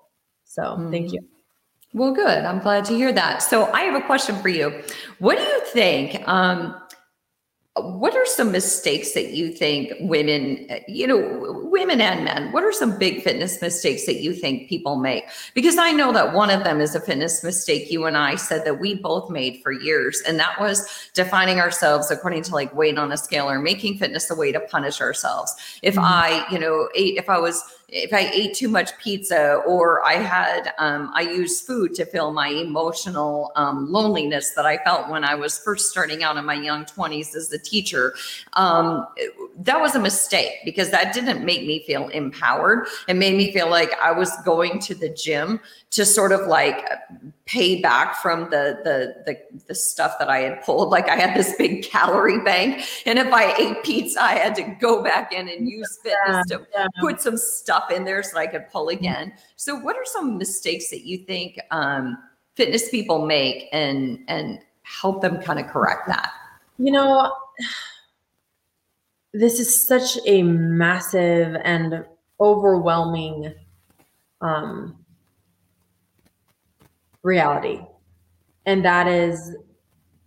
So 0.45 0.61
mm-hmm. 0.61 0.91
thank 0.91 1.11
you. 1.11 1.19
Well, 1.93 2.13
good. 2.13 2.45
I'm 2.45 2.59
glad 2.59 2.85
to 2.85 2.93
hear 2.93 3.11
that. 3.13 3.41
So 3.41 3.71
I 3.71 3.81
have 3.81 3.95
a 3.95 4.05
question 4.05 4.35
for 4.41 4.49
you. 4.49 4.83
What 5.19 5.37
do 5.37 5.43
you 5.43 5.61
think? 5.65 6.27
Um, 6.27 6.75
what 7.81 8.15
are 8.15 8.25
some 8.25 8.51
mistakes 8.51 9.13
that 9.13 9.31
you 9.31 9.51
think 9.51 9.93
women, 9.99 10.67
you 10.87 11.07
know, 11.07 11.61
women 11.69 12.01
and 12.01 12.23
men, 12.23 12.51
what 12.51 12.63
are 12.63 12.71
some 12.71 12.97
big 12.97 13.23
fitness 13.23 13.61
mistakes 13.61 14.05
that 14.05 14.21
you 14.21 14.33
think 14.33 14.69
people 14.69 14.95
make? 14.95 15.25
Because 15.53 15.77
I 15.77 15.91
know 15.91 16.11
that 16.13 16.33
one 16.33 16.49
of 16.49 16.63
them 16.63 16.81
is 16.81 16.95
a 16.95 16.99
fitness 16.99 17.43
mistake 17.43 17.91
you 17.91 18.05
and 18.05 18.17
I 18.17 18.35
said 18.35 18.65
that 18.65 18.79
we 18.79 18.95
both 18.95 19.29
made 19.29 19.61
for 19.61 19.71
years. 19.71 20.21
And 20.27 20.39
that 20.39 20.59
was 20.59 21.09
defining 21.13 21.59
ourselves 21.59 22.09
according 22.11 22.43
to 22.43 22.53
like 22.53 22.73
weight 22.73 22.97
on 22.97 23.11
a 23.11 23.17
scale 23.17 23.49
or 23.49 23.59
making 23.59 23.97
fitness 23.97 24.29
a 24.29 24.35
way 24.35 24.51
to 24.51 24.59
punish 24.59 25.01
ourselves. 25.01 25.55
If 25.81 25.95
mm-hmm. 25.95 26.05
I, 26.05 26.45
you 26.51 26.59
know, 26.59 26.89
ate, 26.95 27.17
if 27.17 27.29
I 27.29 27.39
was 27.39 27.63
if 27.89 28.11
I 28.11 28.29
ate 28.33 28.53
too 28.53 28.67
much 28.67 28.97
pizza 28.97 29.61
or 29.65 30.05
I 30.05 30.15
had, 30.15 30.73
um, 30.77 31.09
I 31.13 31.21
used 31.21 31.65
food 31.65 31.95
to 31.95 32.05
fill 32.05 32.33
my 32.33 32.49
emotional 32.49 33.53
um, 33.55 33.89
loneliness 33.89 34.51
that 34.51 34.65
I 34.65 34.77
felt 34.79 35.09
when 35.09 35.23
I 35.23 35.35
was 35.35 35.57
first 35.57 35.89
starting 35.89 36.21
out 36.21 36.35
in 36.35 36.43
my 36.43 36.55
young 36.55 36.83
20s 36.83 37.33
as 37.33 37.49
a 37.53 37.57
teacher. 37.57 38.13
Um, 38.53 39.07
that 39.59 39.79
was 39.79 39.95
a 39.95 39.99
mistake 39.99 40.55
because 40.65 40.91
that 40.91 41.13
didn't 41.13 41.45
make 41.45 41.65
me 41.65 41.81
feel 41.87 42.09
empowered. 42.09 42.87
It 43.07 43.13
made 43.13 43.37
me 43.37 43.53
feel 43.53 43.69
like 43.69 43.93
I 44.01 44.11
was 44.11 44.35
going 44.43 44.79
to 44.79 44.93
the 44.93 45.07
gym 45.07 45.61
to 45.97 46.05
sort 46.05 46.31
of 46.31 46.45
like 46.45 46.85
pay 47.45 47.81
back 47.81 48.21
from 48.21 48.51
the, 48.51 48.77
the 48.83 49.15
the 49.25 49.61
the 49.67 49.73
stuff 49.73 50.13
that 50.19 50.29
I 50.29 50.41
had 50.41 50.61
pulled. 50.61 50.91
Like 50.91 51.09
I 51.09 51.15
had 51.15 51.35
this 51.35 51.55
big 51.57 51.81
calorie 51.83 52.43
bank, 52.43 52.85
and 53.07 53.17
if 53.17 53.33
I 53.33 53.51
ate 53.57 53.83
pizza, 53.83 54.21
I 54.21 54.33
had 54.33 54.53
to 54.55 54.63
go 54.79 55.03
back 55.03 55.33
in 55.33 55.49
and 55.49 55.67
use 55.67 55.97
fitness 56.03 56.45
yeah, 56.49 56.57
to 56.57 56.67
yeah. 56.71 56.87
put 57.01 57.19
some 57.19 57.35
stuff 57.35 57.89
in 57.89 58.05
there 58.05 58.21
so 58.21 58.37
I 58.37 58.45
could 58.45 58.69
pull 58.69 58.89
mm-hmm. 58.89 58.99
again. 58.99 59.33
So, 59.55 59.75
what 59.75 59.95
are 59.95 60.05
some 60.05 60.37
mistakes 60.37 60.91
that 60.91 61.03
you 61.03 61.17
think 61.25 61.59
um, 61.71 62.15
fitness 62.53 62.89
people 62.89 63.25
make, 63.25 63.67
and 63.71 64.19
and 64.27 64.59
help 64.83 65.23
them 65.23 65.41
kind 65.41 65.59
of 65.59 65.65
correct 65.65 66.07
that? 66.09 66.29
You 66.77 66.91
know, 66.91 67.33
this 69.33 69.59
is 69.59 69.87
such 69.87 70.19
a 70.27 70.43
massive 70.43 71.55
and 71.63 72.05
overwhelming 72.39 73.55
um, 74.41 75.03
reality. 77.23 77.79
And 78.65 78.83
that 78.85 79.07
is 79.07 79.55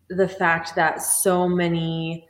the 0.08 0.28
fact 0.28 0.74
that 0.74 1.02
so 1.02 1.48
many, 1.48 2.26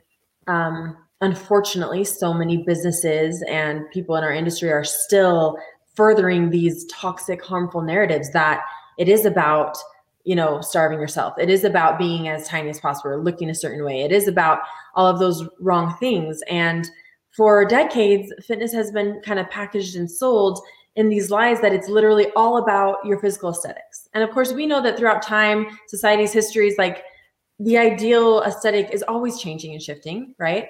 um, 0.47 0.97
unfortunately, 1.21 2.03
so 2.03 2.33
many 2.33 2.63
businesses 2.63 3.43
and 3.49 3.89
people 3.91 4.15
in 4.15 4.23
our 4.23 4.33
industry 4.33 4.71
are 4.71 4.83
still 4.83 5.57
furthering 5.95 6.49
these 6.49 6.85
toxic, 6.85 7.43
harmful 7.43 7.81
narratives 7.81 8.31
that 8.31 8.61
it 8.97 9.09
is 9.09 9.25
about, 9.25 9.77
you 10.23 10.35
know, 10.35 10.61
starving 10.61 10.99
yourself. 10.99 11.33
It 11.39 11.49
is 11.49 11.63
about 11.63 11.97
being 11.97 12.27
as 12.27 12.47
tiny 12.47 12.69
as 12.69 12.79
possible, 12.79 13.17
looking 13.21 13.49
a 13.49 13.55
certain 13.55 13.83
way. 13.83 14.01
It 14.01 14.11
is 14.11 14.27
about 14.27 14.59
all 14.95 15.07
of 15.07 15.19
those 15.19 15.47
wrong 15.59 15.95
things. 15.99 16.41
And 16.49 16.89
for 17.35 17.65
decades, 17.65 18.31
fitness 18.45 18.73
has 18.73 18.91
been 18.91 19.21
kind 19.23 19.39
of 19.39 19.49
packaged 19.49 19.95
and 19.95 20.09
sold 20.09 20.59
in 20.95 21.09
these 21.09 21.31
lies 21.31 21.61
that 21.61 21.73
it's 21.73 21.87
literally 21.87 22.27
all 22.35 22.57
about 22.57 22.97
your 23.05 23.19
physical 23.19 23.49
aesthetics. 23.49 24.00
And 24.13 24.23
of 24.23 24.31
course, 24.31 24.51
we 24.51 24.65
know 24.65 24.81
that 24.81 24.97
throughout 24.97 25.21
time, 25.21 25.67
society's 25.87 26.33
histories, 26.33 26.77
like 26.77 27.03
the 27.59 27.77
ideal 27.77 28.41
aesthetic 28.43 28.89
is 28.91 29.03
always 29.03 29.39
changing 29.39 29.73
and 29.73 29.81
shifting, 29.81 30.35
right? 30.37 30.69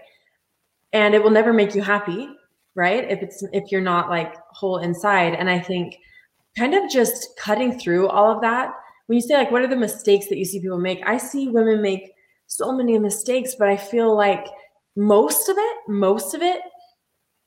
And 0.93 1.15
it 1.15 1.23
will 1.23 1.31
never 1.31 1.53
make 1.53 1.73
you 1.73 1.81
happy, 1.81 2.29
right? 2.75 3.09
If 3.09 3.21
it's 3.23 3.43
if 3.53 3.71
you're 3.71 3.81
not 3.81 4.09
like 4.09 4.35
whole 4.51 4.79
inside. 4.79 5.33
And 5.33 5.49
I 5.49 5.59
think 5.59 5.97
kind 6.57 6.73
of 6.73 6.89
just 6.89 7.29
cutting 7.37 7.79
through 7.79 8.09
all 8.09 8.31
of 8.31 8.41
that. 8.41 8.73
When 9.07 9.15
you 9.15 9.21
say 9.21 9.35
like 9.35 9.51
what 9.51 9.61
are 9.61 9.67
the 9.67 9.75
mistakes 9.75 10.27
that 10.27 10.37
you 10.37 10.45
see 10.45 10.59
people 10.59 10.79
make? 10.79 11.01
I 11.05 11.17
see 11.17 11.47
women 11.47 11.81
make 11.81 12.11
so 12.47 12.73
many 12.73 12.99
mistakes, 12.99 13.55
but 13.57 13.69
I 13.69 13.77
feel 13.77 14.15
like 14.15 14.45
most 14.97 15.47
of 15.47 15.57
it, 15.57 15.77
most 15.87 16.33
of 16.33 16.41
it 16.41 16.61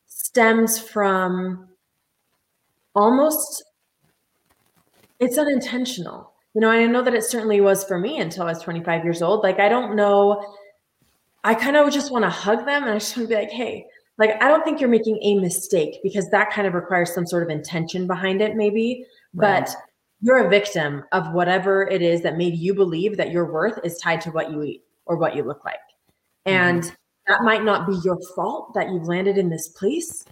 stems 0.06 0.78
from 0.78 1.68
almost 2.94 3.62
it's 5.20 5.38
unintentional 5.38 6.32
you 6.54 6.60
know 6.60 6.70
i 6.70 6.84
know 6.86 7.02
that 7.02 7.14
it 7.14 7.24
certainly 7.24 7.60
was 7.60 7.84
for 7.84 7.98
me 7.98 8.18
until 8.18 8.44
i 8.44 8.46
was 8.46 8.62
25 8.62 9.04
years 9.04 9.22
old 9.22 9.42
like 9.42 9.58
i 9.58 9.68
don't 9.68 9.96
know 9.96 10.54
i 11.44 11.54
kind 11.54 11.76
of 11.76 11.92
just 11.92 12.12
want 12.12 12.24
to 12.24 12.30
hug 12.30 12.64
them 12.66 12.82
and 12.82 12.92
i 12.92 12.94
just 12.94 13.16
want 13.16 13.28
to 13.28 13.34
be 13.34 13.40
like 13.40 13.50
hey 13.50 13.86
like 14.18 14.42
i 14.42 14.48
don't 14.48 14.64
think 14.64 14.80
you're 14.80 14.88
making 14.88 15.18
a 15.22 15.38
mistake 15.38 16.00
because 16.02 16.28
that 16.30 16.50
kind 16.50 16.66
of 16.66 16.74
requires 16.74 17.14
some 17.14 17.26
sort 17.26 17.42
of 17.42 17.48
intention 17.48 18.06
behind 18.06 18.40
it 18.40 18.56
maybe 18.56 19.04
right. 19.34 19.66
but 19.66 19.76
you're 20.24 20.46
a 20.46 20.48
victim 20.48 21.04
of 21.12 21.34
whatever 21.34 21.86
it 21.88 22.00
is 22.00 22.22
that 22.22 22.38
made 22.38 22.56
you 22.56 22.72
believe 22.72 23.18
that 23.18 23.30
your 23.30 23.52
worth 23.52 23.78
is 23.84 23.98
tied 23.98 24.22
to 24.22 24.30
what 24.30 24.50
you 24.50 24.62
eat 24.62 24.82
or 25.04 25.18
what 25.18 25.36
you 25.36 25.42
look 25.42 25.62
like. 25.66 25.76
And 26.46 26.82
mm-hmm. 26.82 26.94
that 27.28 27.42
might 27.42 27.62
not 27.62 27.86
be 27.86 27.94
your 28.02 28.18
fault 28.34 28.72
that 28.72 28.88
you've 28.88 29.06
landed 29.06 29.36
in 29.36 29.50
this 29.50 29.68
place, 29.68 30.24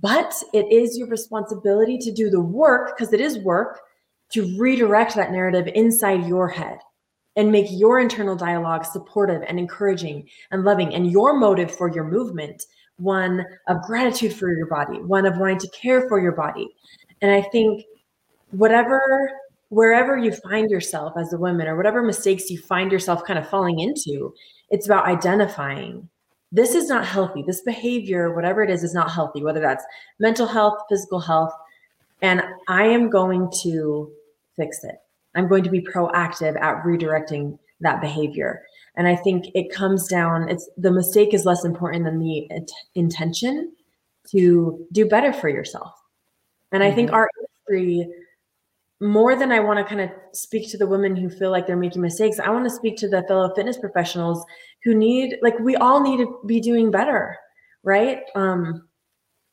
but 0.00 0.32
it 0.52 0.70
is 0.70 0.96
your 0.96 1.08
responsibility 1.08 1.98
to 1.98 2.12
do 2.12 2.30
the 2.30 2.40
work 2.40 2.96
because 2.96 3.12
it 3.12 3.20
is 3.20 3.38
work 3.38 3.80
to 4.34 4.56
redirect 4.58 5.14
that 5.14 5.32
narrative 5.32 5.68
inside 5.74 6.26
your 6.26 6.48
head 6.48 6.78
and 7.36 7.50
make 7.50 7.66
your 7.70 8.00
internal 8.00 8.36
dialogue 8.36 8.84
supportive 8.84 9.42
and 9.46 9.58
encouraging 9.58 10.28
and 10.50 10.64
loving 10.64 10.94
and 10.94 11.10
your 11.10 11.36
motive 11.36 11.74
for 11.74 11.92
your 11.92 12.04
movement 12.04 12.64
one 12.96 13.44
of 13.68 13.82
gratitude 13.82 14.32
for 14.32 14.52
your 14.52 14.66
body 14.66 14.98
one 14.98 15.26
of 15.26 15.38
wanting 15.38 15.58
to 15.58 15.68
care 15.68 16.08
for 16.08 16.20
your 16.20 16.32
body. 16.32 16.68
And 17.22 17.30
i 17.30 17.42
think 17.42 17.84
whatever 18.50 19.30
wherever 19.68 20.16
you 20.16 20.32
find 20.32 20.70
yourself 20.70 21.14
as 21.16 21.32
a 21.32 21.38
woman 21.38 21.66
or 21.66 21.76
whatever 21.76 22.02
mistakes 22.02 22.50
you 22.50 22.58
find 22.58 22.92
yourself 22.92 23.24
kind 23.24 23.38
of 23.38 23.48
falling 23.48 23.80
into 23.80 24.34
it's 24.70 24.86
about 24.86 25.06
identifying 25.06 26.08
this 26.52 26.76
is 26.76 26.88
not 26.88 27.04
healthy. 27.04 27.42
This 27.42 27.62
behavior 27.62 28.32
whatever 28.32 28.62
it 28.62 28.70
is 28.70 28.84
is 28.84 28.94
not 28.94 29.10
healthy 29.10 29.42
whether 29.42 29.60
that's 29.60 29.84
mental 30.18 30.46
health 30.46 30.78
physical 30.88 31.20
health. 31.20 31.52
And 32.22 32.42
i 32.68 32.84
am 32.84 33.10
going 33.10 33.50
to 33.62 34.12
fix 34.56 34.84
it 34.84 34.96
I'm 35.34 35.48
going 35.48 35.64
to 35.64 35.70
be 35.70 35.80
proactive 35.80 36.60
at 36.60 36.84
redirecting 36.84 37.58
that 37.80 38.00
behavior. 38.00 38.62
And 38.96 39.08
I 39.08 39.16
think 39.16 39.46
it 39.54 39.74
comes 39.74 40.06
down, 40.06 40.48
it's 40.48 40.68
the 40.76 40.92
mistake 40.92 41.34
is 41.34 41.44
less 41.44 41.64
important 41.64 42.04
than 42.04 42.20
the 42.20 42.48
intention 42.94 43.72
to 44.30 44.86
do 44.92 45.06
better 45.06 45.32
for 45.32 45.48
yourself. 45.48 45.92
And 46.72 46.82
I 46.82 46.86
mm-hmm. 46.86 46.96
think 46.96 47.12
our 47.12 47.28
industry, 47.38 48.08
more 49.00 49.36
than 49.36 49.50
I 49.50 49.60
want 49.60 49.80
to 49.80 49.84
kind 49.84 50.00
of 50.00 50.10
speak 50.32 50.70
to 50.70 50.78
the 50.78 50.86
women 50.86 51.16
who 51.16 51.28
feel 51.28 51.50
like 51.50 51.66
they're 51.66 51.76
making 51.76 52.02
mistakes, 52.02 52.38
I 52.38 52.50
want 52.50 52.64
to 52.64 52.70
speak 52.70 52.96
to 52.98 53.08
the 53.08 53.24
fellow 53.26 53.52
fitness 53.54 53.76
professionals 53.76 54.44
who 54.84 54.94
need, 54.94 55.36
like, 55.42 55.58
we 55.58 55.76
all 55.76 56.00
need 56.00 56.18
to 56.18 56.40
be 56.46 56.60
doing 56.60 56.90
better, 56.90 57.36
right? 57.82 58.20
Um, 58.36 58.88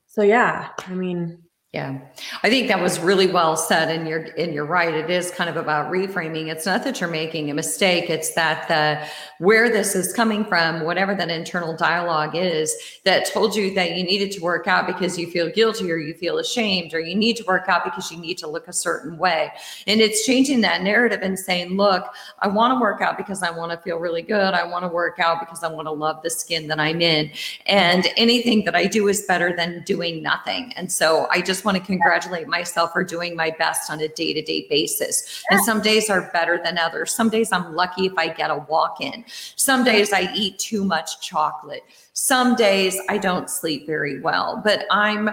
so 0.05 0.21
yeah, 0.21 0.69
I 0.87 0.93
mean, 0.93 1.41
yeah. 1.73 1.99
I 2.43 2.49
think 2.49 2.67
that 2.67 2.81
was 2.81 2.99
really 2.99 3.27
well 3.27 3.55
said 3.55 3.89
and 3.89 4.05
you're 4.05 4.27
and 4.37 4.53
you're 4.53 4.65
right. 4.65 4.93
It 4.93 5.09
is 5.09 5.31
kind 5.31 5.49
of 5.49 5.55
about 5.55 5.89
reframing. 5.89 6.47
It's 6.47 6.65
not 6.65 6.83
that 6.83 6.99
you're 6.99 7.09
making 7.09 7.49
a 7.49 7.53
mistake, 7.53 8.09
it's 8.09 8.33
that 8.33 8.67
the 8.67 9.07
where 9.41 9.69
this 9.69 9.95
is 9.95 10.11
coming 10.11 10.43
from, 10.43 10.81
whatever 10.83 11.15
that 11.15 11.29
internal 11.29 11.73
dialogue 11.75 12.35
is 12.35 12.75
that 13.05 13.25
told 13.25 13.55
you 13.55 13.73
that 13.73 13.95
you 13.95 14.03
needed 14.03 14.31
to 14.31 14.41
work 14.41 14.67
out 14.67 14.85
because 14.85 15.17
you 15.17 15.31
feel 15.31 15.49
guilty 15.49 15.89
or 15.89 15.95
you 15.95 16.13
feel 16.13 16.39
ashamed 16.39 16.93
or 16.93 16.99
you 16.99 17.15
need 17.15 17.37
to 17.37 17.45
work 17.45 17.69
out 17.69 17.85
because 17.85 18.11
you 18.11 18.19
need 18.19 18.37
to 18.37 18.47
look 18.47 18.67
a 18.67 18.73
certain 18.73 19.17
way. 19.17 19.49
And 19.87 20.01
it's 20.01 20.25
changing 20.25 20.59
that 20.61 20.81
narrative 20.81 21.21
and 21.21 21.39
saying, 21.39 21.77
"Look, 21.77 22.03
I 22.39 22.49
want 22.49 22.73
to 22.73 22.81
work 22.81 23.01
out 23.01 23.15
because 23.15 23.43
I 23.43 23.49
want 23.49 23.71
to 23.71 23.77
feel 23.77 23.97
really 23.97 24.23
good. 24.23 24.53
I 24.53 24.65
want 24.65 24.83
to 24.83 24.89
work 24.89 25.19
out 25.19 25.39
because 25.39 25.63
I 25.63 25.69
want 25.69 25.87
to 25.87 25.91
love 25.91 26.21
the 26.21 26.29
skin 26.29 26.67
that 26.67 26.81
I'm 26.81 26.99
in. 26.99 27.31
And 27.65 28.07
anything 28.17 28.65
that 28.65 28.75
I 28.75 28.87
do 28.87 29.07
is 29.07 29.21
better 29.21 29.55
than 29.55 29.83
doing 29.85 30.21
nothing." 30.21 30.73
And 30.75 30.91
so 30.91 31.27
I 31.31 31.39
just 31.39 31.60
just 31.61 31.65
want 31.65 31.77
to 31.77 31.83
congratulate 31.83 32.47
myself 32.47 32.91
for 32.91 33.03
doing 33.03 33.35
my 33.35 33.51
best 33.51 33.91
on 33.91 34.01
a 34.01 34.07
day 34.07 34.33
to 34.33 34.41
day 34.41 34.65
basis. 34.67 35.43
And 35.51 35.63
some 35.63 35.79
days 35.79 36.09
are 36.09 36.31
better 36.33 36.59
than 36.63 36.79
others. 36.79 37.13
Some 37.13 37.29
days 37.29 37.51
I'm 37.51 37.75
lucky 37.75 38.07
if 38.07 38.13
I 38.17 38.29
get 38.29 38.49
a 38.49 38.57
walk 38.67 38.99
in. 38.99 39.23
Some 39.55 39.83
days 39.83 40.11
I 40.11 40.31
eat 40.33 40.57
too 40.57 40.83
much 40.83 41.21
chocolate. 41.21 41.83
Some 42.13 42.55
days 42.55 42.99
I 43.09 43.19
don't 43.19 43.47
sleep 43.47 43.85
very 43.85 44.19
well, 44.21 44.59
but 44.63 44.85
I'm 44.89 45.29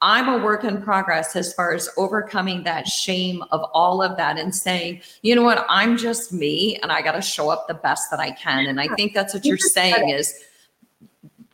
I'm 0.00 0.28
a 0.28 0.42
work 0.42 0.64
in 0.64 0.80
progress 0.80 1.36
as 1.36 1.52
far 1.52 1.74
as 1.74 1.90
overcoming 1.98 2.62
that 2.64 2.86
shame 2.86 3.42
of 3.50 3.62
all 3.74 4.02
of 4.02 4.16
that 4.16 4.38
and 4.38 4.54
saying, 4.54 5.02
you 5.22 5.34
know 5.34 5.42
what, 5.42 5.66
I'm 5.68 5.96
just 5.98 6.32
me 6.32 6.76
and 6.76 6.90
I 6.92 7.02
got 7.02 7.12
to 7.12 7.22
show 7.22 7.50
up 7.50 7.66
the 7.66 7.74
best 7.74 8.10
that 8.10 8.20
I 8.20 8.30
can. 8.30 8.66
And 8.66 8.80
I 8.80 8.88
think 8.88 9.14
that's 9.14 9.32
what 9.34 9.44
you're 9.44 9.56
saying 9.56 10.10
is 10.10 10.38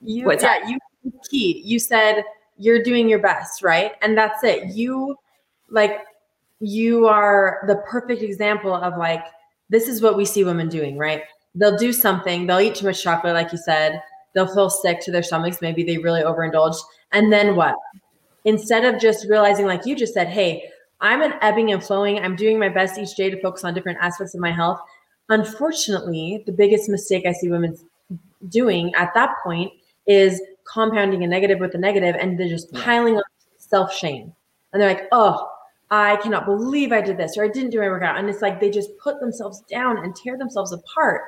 you, 0.01 0.29
yeah, 0.29 0.37
that? 0.37 0.69
you 0.69 0.79
keyed. 1.31 1.65
You 1.65 1.79
said 1.79 2.25
you're 2.63 2.83
doing 2.83 3.09
your 3.09 3.19
best, 3.19 3.63
right? 3.63 3.93
And 4.03 4.17
that's 4.17 4.45
it. 4.45 4.75
You 4.75 5.17
like 5.69 5.99
you 6.61 7.09
are 7.09 7.65
the 7.67 7.77
perfect 7.89 8.23
example 8.23 8.73
of 8.73 8.97
like 8.97 9.25
this 9.69 9.89
is 9.89 10.01
what 10.01 10.17
we 10.17 10.25
see 10.25 10.45
women 10.45 10.69
doing, 10.69 10.97
right? 10.97 11.23
They'll 11.57 11.77
do 11.77 11.93
something, 11.93 12.47
they'll 12.47 12.61
eat 12.61 12.77
too 12.77 12.87
much 12.87 13.03
chocolate, 13.03 13.35
like 13.35 13.51
you 13.51 13.59
said, 13.59 14.01
they'll 14.33 14.53
feel 14.55 14.71
sick 14.71 15.01
to 15.03 15.11
their 15.11 15.23
stomachs, 15.23 15.61
maybe 15.61 15.83
they 15.83 15.99
really 15.99 16.23
overindulged. 16.23 16.81
And 17.11 17.33
then 17.33 17.57
what? 17.57 17.75
Instead 18.45 18.85
of 18.85 19.01
just 19.01 19.29
realizing, 19.29 19.67
like 19.67 19.85
you 19.85 19.97
just 19.97 20.15
said, 20.15 20.29
hey, 20.29 20.71
I'm 21.01 21.21
an 21.21 21.35
ebbing 21.43 21.73
and 21.73 21.83
flowing, 21.83 22.21
I'm 22.21 22.37
doing 22.37 22.59
my 22.59 22.69
best 22.69 22.99
each 22.99 23.17
day 23.17 23.29
to 23.29 23.41
focus 23.41 23.65
on 23.65 23.75
different 23.75 23.99
aspects 24.01 24.35
of 24.35 24.41
my 24.41 24.53
health. 24.53 24.81
Unfortunately, 25.31 26.43
the 26.47 26.53
biggest 26.53 26.89
mistake 26.89 27.27
I 27.27 27.33
see 27.33 27.49
women 27.49 27.77
doing 28.49 28.95
at 28.95 29.13
that 29.15 29.35
point 29.43 29.73
is 30.07 30.41
compounding 30.71 31.25
a 31.25 31.27
negative 31.27 31.59
with 31.59 31.75
a 31.75 31.79
negative 31.79 32.17
and 32.19 32.39
they're 32.39 32.49
just 32.49 32.73
piling 32.73 33.17
on 33.17 33.23
self 33.59 33.95
shame. 33.95 34.33
And 34.73 34.81
they're 34.81 34.89
like, 34.89 35.09
oh, 35.13 35.49
I 35.91 36.17
cannot 36.17 36.47
believe 36.47 36.93
I 36.93 37.03
did 37.03 37.19
this 37.19 37.37
or 37.37 37.45
I 37.45 37.49
didn't 37.49 37.71
do 37.71 37.81
my 37.81 37.89
workout. 37.89 38.19
And 38.19 38.29
it's 38.29 38.41
like 38.41 38.61
they 38.61 38.71
just 38.71 38.97
put 38.99 39.21
themselves 39.21 39.61
down 39.69 39.99
and 39.99 40.17
tear 40.17 40.39
themselves 40.39 40.73
apart 40.73 41.23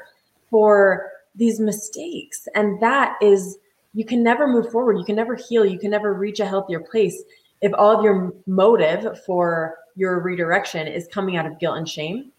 for 0.51 1.11
these 1.35 1.61
mistakes. 1.61 2.49
And 2.55 2.81
that 2.81 3.17
is, 3.21 3.59
you 3.93 4.05
can 4.05 4.23
never 4.23 4.47
move 4.47 4.71
forward. 4.71 4.99
You 4.99 5.05
can 5.05 5.17
never 5.17 5.35
heal. 5.35 5.67
You 5.67 5.79
can 5.79 5.91
never 5.91 6.15
reach 6.15 6.41
a 6.41 6.47
healthier 6.47 6.81
place 6.81 7.23
if 7.61 7.73
all 7.75 7.97
of 7.97 8.05
your 8.05 8.33
motive 8.47 9.23
for 9.25 9.77
your 9.97 10.21
redirection 10.21 10.87
is 10.87 11.07
coming 11.09 11.37
out 11.37 11.47
of 11.47 11.59
guilt 11.59 11.77
and 11.77 11.89
shame. 11.89 12.33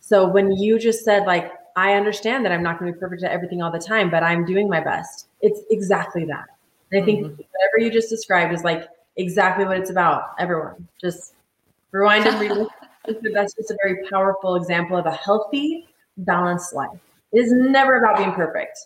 So 0.00 0.26
when 0.26 0.52
you 0.52 0.78
just 0.78 1.04
said, 1.04 1.24
like, 1.26 1.52
I 1.76 1.94
understand 1.94 2.44
that 2.44 2.52
I'm 2.52 2.62
not 2.62 2.78
going 2.78 2.92
to 2.92 2.96
be 2.96 3.00
perfect 3.00 3.22
at 3.22 3.30
everything 3.30 3.62
all 3.62 3.70
the 3.70 3.78
time, 3.78 4.10
but 4.10 4.22
I'm 4.22 4.44
doing 4.44 4.68
my 4.68 4.80
best. 4.80 5.28
It's 5.42 5.60
exactly 5.70 6.24
that. 6.26 6.46
And 6.90 7.02
I 7.02 7.04
think 7.04 7.20
mm-hmm. 7.20 7.30
whatever 7.34 7.78
you 7.78 7.90
just 7.90 8.08
described 8.08 8.54
is 8.54 8.64
like 8.64 8.88
exactly 9.16 9.64
what 9.64 9.76
it's 9.76 9.90
about. 9.90 10.34
Everyone, 10.38 10.86
just 11.00 11.34
rewind 11.90 12.26
and 12.26 12.40
read. 12.40 12.66
That's 13.34 13.54
just 13.54 13.70
a 13.70 13.76
very 13.82 14.08
powerful 14.08 14.54
example 14.54 14.96
of 14.96 15.06
a 15.06 15.12
healthy, 15.12 15.88
balanced 16.18 16.74
life. 16.74 16.98
It 17.32 17.40
is 17.40 17.52
never 17.52 17.96
about 17.96 18.16
being 18.16 18.32
perfect. 18.32 18.78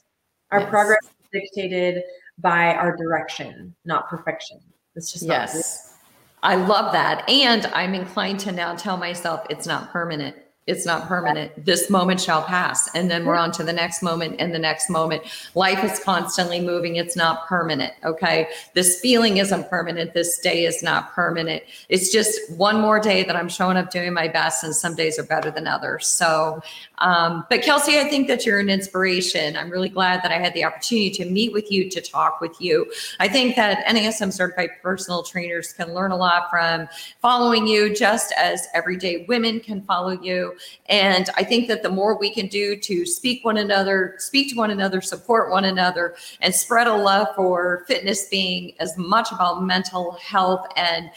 Our 0.52 0.60
yes. 0.60 0.70
progress 0.70 1.02
is 1.02 1.28
dictated 1.32 2.02
by 2.38 2.74
our 2.74 2.96
direction, 2.96 3.74
not 3.84 4.08
perfection. 4.08 4.58
It's 4.94 5.12
just 5.12 5.24
yes. 5.24 5.94
I 6.42 6.54
love 6.54 6.92
that. 6.92 7.28
And 7.28 7.66
I'm 7.66 7.94
inclined 7.94 8.40
to 8.40 8.52
now 8.52 8.74
tell 8.74 8.96
myself 8.96 9.46
it's 9.50 9.66
not 9.66 9.90
permanent 9.90 10.36
it's 10.66 10.84
not 10.84 11.06
permanent. 11.06 11.64
This 11.64 11.88
moment 11.88 12.20
shall 12.20 12.42
pass. 12.42 12.92
And 12.94 13.08
then 13.08 13.24
we're 13.24 13.36
on 13.36 13.52
to 13.52 13.62
the 13.62 13.72
next 13.72 14.02
moment 14.02 14.36
and 14.40 14.52
the 14.52 14.58
next 14.58 14.90
moment. 14.90 15.22
Life 15.54 15.84
is 15.84 16.00
constantly 16.00 16.60
moving. 16.60 16.96
It's 16.96 17.14
not 17.14 17.46
permanent. 17.46 17.92
Okay. 18.04 18.48
This 18.74 18.98
feeling 19.00 19.36
isn't 19.36 19.70
permanent. 19.70 20.12
This 20.12 20.38
day 20.38 20.64
is 20.64 20.82
not 20.82 21.12
permanent. 21.12 21.62
It's 21.88 22.10
just 22.10 22.50
one 22.52 22.80
more 22.80 22.98
day 22.98 23.22
that 23.22 23.36
I'm 23.36 23.48
showing 23.48 23.76
up 23.76 23.90
doing 23.90 24.12
my 24.12 24.26
best, 24.26 24.64
and 24.64 24.74
some 24.74 24.96
days 24.96 25.18
are 25.20 25.24
better 25.24 25.52
than 25.52 25.68
others. 25.68 26.08
So, 26.08 26.60
um, 26.98 27.46
but 27.48 27.62
Kelsey, 27.62 27.98
I 27.98 28.08
think 28.08 28.26
that 28.26 28.44
you're 28.44 28.58
an 28.58 28.68
inspiration. 28.68 29.56
I'm 29.56 29.70
really 29.70 29.88
glad 29.88 30.22
that 30.24 30.32
I 30.32 30.38
had 30.38 30.52
the 30.54 30.64
opportunity 30.64 31.10
to 31.10 31.26
meet 31.26 31.52
with 31.52 31.70
you, 31.70 31.88
to 31.90 32.00
talk 32.00 32.40
with 32.40 32.60
you. 32.60 32.90
I 33.20 33.28
think 33.28 33.54
that 33.54 33.84
NASM 33.86 34.32
certified 34.32 34.70
personal 34.82 35.22
trainers 35.22 35.72
can 35.72 35.94
learn 35.94 36.10
a 36.10 36.16
lot 36.16 36.50
from 36.50 36.88
following 37.20 37.68
you, 37.68 37.94
just 37.94 38.32
as 38.36 38.66
everyday 38.74 39.26
women 39.28 39.60
can 39.60 39.82
follow 39.82 40.10
you. 40.10 40.55
And 40.88 41.28
I 41.36 41.44
think 41.44 41.68
that 41.68 41.82
the 41.82 41.90
more 41.90 42.18
we 42.18 42.32
can 42.32 42.46
do 42.46 42.76
to 42.76 43.06
speak 43.06 43.44
one 43.44 43.56
another, 43.56 44.14
speak 44.18 44.50
to 44.50 44.56
one 44.56 44.70
another, 44.70 45.00
support 45.00 45.50
one 45.50 45.64
another, 45.64 46.16
and 46.40 46.54
spread 46.54 46.86
a 46.86 46.94
love 46.94 47.28
for 47.34 47.84
fitness 47.86 48.28
being 48.28 48.74
as 48.80 48.96
much 48.96 49.32
about 49.32 49.62
mental 49.62 50.12
health 50.12 50.66
and 50.76 51.10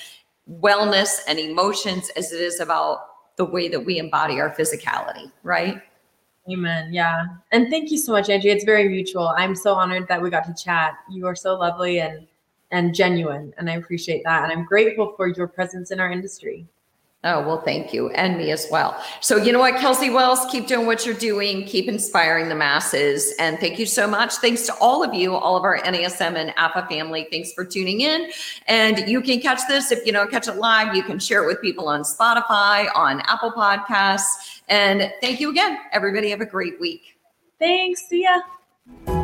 wellness 0.60 1.20
and 1.28 1.40
emotions 1.40 2.10
as 2.16 2.32
it 2.32 2.42
is 2.42 2.60
about 2.60 3.36
the 3.36 3.46
way 3.46 3.70
that 3.70 3.80
we 3.80 4.00
embody 4.00 4.40
our 4.40 4.54
physicality, 4.54 5.32
right? 5.44 5.82
Amen. 6.52 6.92
Yeah. 6.92 7.26
And 7.52 7.70
thank 7.70 7.92
you 7.92 7.98
so 7.98 8.12
much, 8.12 8.30
Angie. 8.30 8.50
It's 8.50 8.66
very 8.66 8.90
mutual. 8.90 9.30
I'm 9.38 9.56
so 9.56 9.76
honored 9.76 10.08
that 10.08 10.22
we 10.22 10.30
got 10.30 10.46
to 10.46 10.54
chat. 10.54 10.96
You 11.10 11.28
are 11.28 11.36
so 11.36 11.58
lovely 11.58 12.00
and 12.00 12.28
and 12.72 12.94
genuine, 12.94 13.52
and 13.58 13.68
I 13.68 13.74
appreciate 13.74 14.24
that. 14.26 14.44
And 14.44 14.52
I'm 14.52 14.64
grateful 14.64 15.14
for 15.18 15.28
your 15.28 15.48
presence 15.48 15.90
in 15.90 16.00
our 16.00 16.12
industry. 16.12 16.68
Oh, 17.26 17.46
well, 17.46 17.60
thank 17.60 17.94
you. 17.94 18.10
And 18.12 18.38
me 18.38 18.50
as 18.52 18.66
well. 18.72 18.98
So, 19.20 19.36
you 19.36 19.52
know 19.52 19.60
what, 19.60 19.76
Kelsey 19.76 20.10
Wells, 20.10 20.40
keep 20.50 20.68
doing 20.68 20.88
what 20.88 21.06
you're 21.06 21.14
doing, 21.14 21.66
keep 21.66 21.90
inspiring 21.90 22.48
the 22.48 22.56
masses. 22.56 23.34
And 23.40 23.60
thank 23.60 23.78
you 23.78 23.86
so 23.86 24.08
much. 24.08 24.36
Thanks 24.36 24.66
to 24.68 24.74
all 24.76 25.04
of 25.04 25.14
you, 25.14 25.36
all 25.36 25.58
of 25.58 25.64
our 25.64 25.80
NASM 25.80 26.36
and 26.36 26.52
AFAA 26.52 26.88
family. 26.88 27.28
Thanks 27.30 27.52
for 27.52 27.66
tuning 27.66 28.02
in. 28.02 28.32
And 28.68 29.00
you 29.10 29.22
can 29.22 29.42
catch 29.42 29.68
this 29.68 29.92
if 29.92 30.06
you 30.06 30.14
don't 30.14 30.32
catch 30.32 30.48
it 30.48 30.56
live, 30.56 30.96
you 30.96 31.04
can 31.04 31.20
share 31.20 31.44
it 31.44 31.48
with 31.48 31.62
people 31.62 31.90
on 31.90 32.04
Spotify, 32.04 32.88
on 32.96 33.20
Apple 33.26 33.52
Podcasts. 33.52 34.62
And 34.70 35.12
thank 35.20 35.42
you 35.42 35.50
again. 35.50 35.78
Everybody 35.92 36.30
have 36.30 36.40
a 36.40 36.46
great 36.46 36.80
week. 36.80 37.18
Thanks. 37.60 38.08
See 38.08 38.24
ya. 38.24 39.19